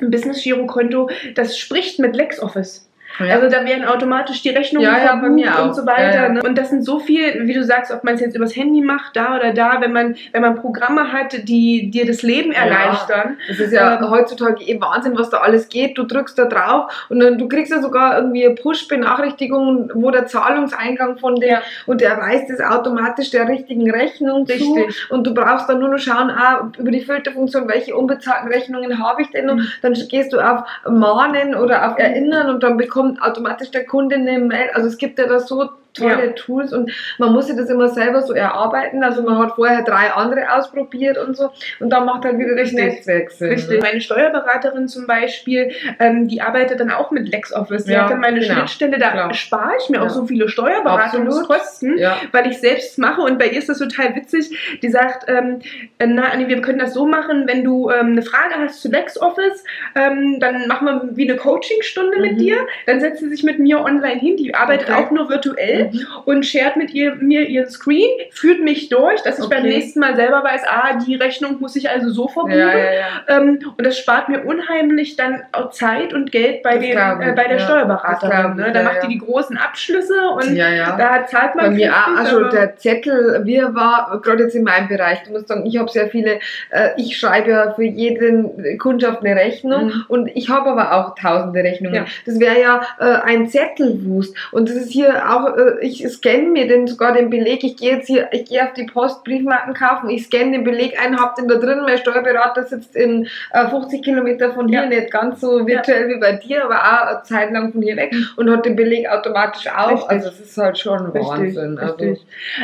[0.00, 2.89] ein Business-Giro-Konto, das spricht mit LexOffice.
[3.18, 3.34] Ja.
[3.34, 5.28] Also da werden automatisch die Rechnungen ja, ja, bei
[5.62, 6.28] und so weiter.
[6.30, 6.42] Ne?
[6.42, 9.16] Und das sind so viel, wie du sagst, ob man es jetzt übers Handy macht,
[9.16, 13.36] da oder da, wenn man, wenn man Programme hat, die dir das Leben erleichtern.
[13.48, 15.98] Das ist ja ähm, heutzutage eben Wahnsinn, was da alles geht.
[15.98, 21.18] Du drückst da drauf und dann du kriegst ja sogar irgendwie Push-Benachrichtigungen, wo der Zahlungseingang
[21.18, 24.66] von der und der weiß das automatisch der richtigen Rechnung Richtig.
[24.66, 25.14] zu.
[25.14, 29.22] Und du brauchst dann nur noch schauen, ah, über die Filterfunktion, welche unbezahlten Rechnungen habe
[29.22, 29.56] ich denn noch.
[29.56, 29.68] Mhm.
[29.82, 34.16] Dann gehst du auf Mahnen oder auf Erinnern und dann bekommst bekommt automatisch der Kunde
[34.16, 34.70] eine Mail.
[34.74, 36.32] Also es gibt ja da so tolle ja.
[36.32, 39.02] Tools und man muss sich das immer selber so erarbeiten.
[39.02, 42.72] Also man hat vorher drei andere ausprobiert und so und dann macht halt wieder das
[42.72, 43.50] Netzwerk Sinn.
[43.50, 43.78] Richtig.
[43.78, 43.82] Ne?
[43.82, 47.84] Meine Steuerberaterin zum Beispiel, ähm, die arbeitet dann auch mit LexOffice.
[47.84, 48.54] Die ja, hat dann meine genau.
[48.54, 49.34] Schnittstelle, da Klar.
[49.34, 50.04] spare ich mir ja.
[50.04, 52.16] auch so viele Steuerberatungskosten, ja.
[52.32, 54.78] weil ich selbst mache und bei ihr ist das total witzig.
[54.82, 55.60] Die sagt, ähm,
[55.98, 59.64] na Anni, wir können das so machen, wenn du ähm, eine Frage hast zu LexOffice,
[59.94, 62.22] ähm, dann machen wir wie eine Coachingstunde mhm.
[62.22, 65.04] mit dir, dann setzt sie sich mit mir online hin, die arbeitet okay.
[65.04, 66.06] auch nur virtuell mhm.
[66.24, 69.56] und shared mit ihr, mir ihren Screen, führt mich durch, dass ich okay.
[69.56, 72.58] beim nächsten Mal selber weiß, ah, die Rechnung muss ich also so verbuchen.
[72.58, 73.06] Ja, ja, ja.
[73.28, 77.48] Ähm, und das spart mir unheimlich dann auch Zeit und Geld bei, den, äh, bei
[77.48, 78.56] der Steuerberaterin.
[78.56, 78.72] Ne?
[78.72, 82.76] Da macht die die großen Abschlüsse und da zahlt man Bei mir auch, also der
[82.76, 86.38] Zettel, wir war, gerade jetzt in meinem Bereich, du musst sagen, ich habe sehr viele,
[86.70, 90.04] äh, ich schreibe ja für jeden Kundschaft eine Rechnung mhm.
[90.08, 92.06] und ich habe aber auch tausende Rechnungen.
[92.24, 96.66] Das wäre ja äh, ein Zettelwust und das ist hier auch äh, ich scanne mir
[96.66, 100.10] den sogar den Beleg, ich gehe jetzt hier, ich gehe auf die Post Briefmarken kaufen,
[100.10, 104.02] ich scanne den Beleg ein, hab den da drin, mein Steuerberater sitzt in äh, 50
[104.02, 104.86] Kilometer von hier, ja.
[104.86, 106.16] nicht ganz so virtuell ja.
[106.16, 109.08] wie bei dir, aber auch eine Zeit lang von hier weg und hat den Beleg
[109.08, 109.92] automatisch auch.
[109.92, 110.10] Richtig.
[110.10, 111.28] Also es ist halt schon Richtig.
[111.28, 111.78] Wahnsinn.
[111.78, 112.16] Also,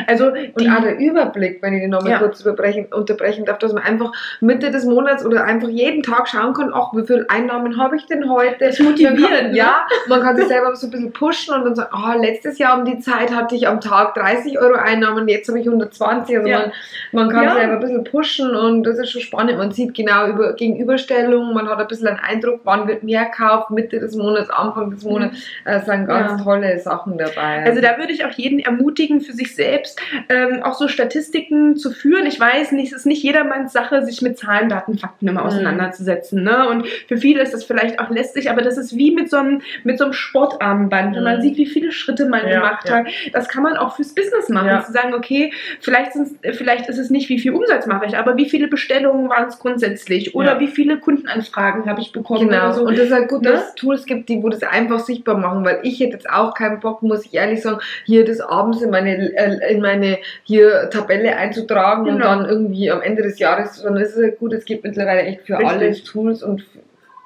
[0.07, 2.19] also und auch der Überblick, wenn ich den nochmal ja.
[2.19, 6.71] kurz unterbrechen darf, dass man einfach Mitte des Monats oder einfach jeden Tag schauen kann,
[6.73, 8.57] ach, wie viele Einnahmen habe ich denn heute?
[8.59, 9.57] Das motivieren, ne?
[9.57, 9.85] ja.
[10.07, 12.85] Man kann sich selber so ein bisschen pushen und dann sagen, oh, letztes Jahr um
[12.85, 16.37] die Zeit hatte ich am Tag 30 Euro Einnahmen, jetzt habe ich 120.
[16.37, 16.59] Also ja.
[16.59, 16.71] man,
[17.11, 17.53] man kann ja.
[17.55, 19.57] selber ein bisschen pushen und das ist schon spannend.
[19.57, 23.71] Man sieht genau über Gegenüberstellungen, man hat ein bisschen einen Eindruck, wann wird mehr gekauft,
[23.71, 25.37] Mitte des Monats, Anfang des Monats.
[25.37, 25.71] Mhm.
[25.71, 26.43] Es sind ganz ja.
[26.43, 27.63] tolle Sachen dabei.
[27.65, 31.91] Also da würde ich auch jeden ermutigen, für sich selbst ähm, auch so Statistiken zu
[31.91, 32.25] führen.
[32.25, 35.47] Ich weiß nicht, es ist nicht jedermanns Sache, sich mit Zahlen, Daten, Fakten immer mhm.
[35.47, 36.43] auseinanderzusetzen.
[36.43, 36.67] Ne?
[36.69, 39.61] Und für viele ist das vielleicht auch lästig, aber das ist wie mit so einem,
[39.83, 41.41] mit so einem Sportarmband, wenn man mhm.
[41.41, 43.07] sieht, wie viele Schritte man gemacht Auftrag.
[43.33, 44.67] Das kann man auch fürs Business machen.
[44.67, 44.83] Ja.
[44.83, 46.13] Zu sagen, okay, vielleicht,
[46.53, 49.59] vielleicht ist es nicht, wie viel Umsatz mache ich, aber wie viele Bestellungen waren es
[49.59, 50.59] grundsätzlich oder ja.
[50.59, 52.49] wie viele Kundenanfragen habe ich bekommen.
[52.49, 52.71] Genau.
[52.71, 52.85] So.
[52.85, 53.51] Und das ist halt gut, ne?
[53.51, 56.53] dass es Tools gibt, die wo das einfach sichtbar machen, weil ich hätte jetzt auch
[56.53, 60.89] keinen Bock, muss ich ehrlich sagen, hier das abends in meine, äh, in meine hier
[60.89, 62.15] Tabelle einzutragen genau.
[62.15, 65.21] und dann irgendwie am Ende des Jahres, sondern es ist halt gut, es gibt mittlerweile
[65.21, 65.69] echt für Richtig.
[65.69, 66.63] alles Tools und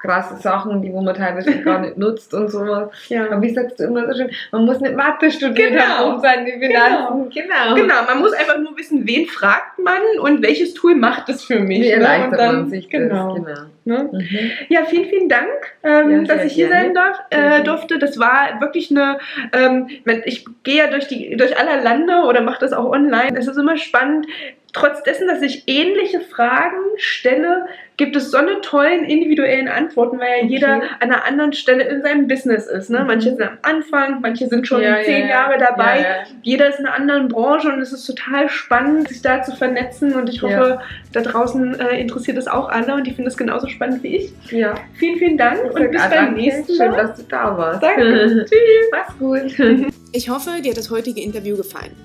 [0.02, 2.90] krasse Sachen, die wo man teilweise gar nicht nutzt und sowas.
[3.08, 3.26] Ja.
[3.26, 6.14] Aber wie sagst du immer so schön, man muss nicht Mathe studieren, genau.
[6.14, 7.30] um seine Finanzen.
[7.30, 7.74] Genau.
[7.74, 7.74] genau.
[7.74, 8.04] genau.
[8.06, 11.80] man muss einfach nur wissen, wen fragt man und welches Tool macht das für mich.
[11.80, 11.92] Wie ne?
[11.92, 12.36] erleichtert ne?
[12.36, 13.36] dann, man sich genau.
[13.36, 13.44] das.
[13.44, 13.60] Genau.
[13.84, 14.10] Ne?
[14.12, 14.50] Mhm.
[14.68, 15.48] Ja, vielen, vielen Dank,
[15.82, 16.84] ähm, ja, dass ich hier gerne.
[16.84, 17.98] sein darf, äh, durfte.
[17.98, 19.18] Das war wirklich eine,
[19.52, 19.88] ähm,
[20.24, 23.36] ich gehe ja durch, die, durch alle Lande oder mache das auch online.
[23.36, 24.26] Es ist immer spannend,
[24.72, 27.66] trotz dessen, dass ich ähnliche Fragen stelle,
[27.98, 30.46] gibt es so eine tollen individuellen Antworten, weil ja okay.
[30.46, 32.90] jeder an einer anderen Stelle in seinem Business ist.
[32.90, 33.00] Ne?
[33.00, 33.06] Mhm.
[33.06, 36.24] Manche sind am Anfang, manche sind schon ja, zehn ja, Jahre dabei.
[36.42, 40.14] Jeder ist in einer anderen Branche und es ist total spannend, sich da zu vernetzen.
[40.14, 40.80] Und ich hoffe,
[41.12, 44.32] da draußen äh, interessiert es auch alle und die finden es genauso spannend wie ich.
[44.50, 44.74] Ja.
[44.94, 46.86] Vielen, vielen Dank und bis beim nächsten Mal.
[46.86, 47.82] Schön, dass du da warst.
[47.82, 48.46] Danke.
[48.48, 48.90] Tschüss.
[48.90, 49.92] Mach's gut.
[50.14, 51.96] Ich hoffe, dir hat das heutige Interview gefallen.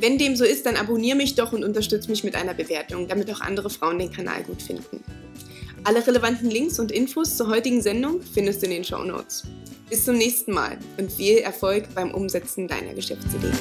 [0.00, 3.30] Wenn dem so ist, dann abonniere mich doch und unterstütze mich mit einer Bewertung, damit
[3.32, 5.02] auch andere Frauen den Kanal gut finden.
[5.84, 9.42] Alle relevanten Links und Infos zur heutigen Sendung findest du in den Show Notes.
[9.90, 13.52] Bis zum nächsten Mal und viel Erfolg beim Umsetzen deiner Geschäftsidee.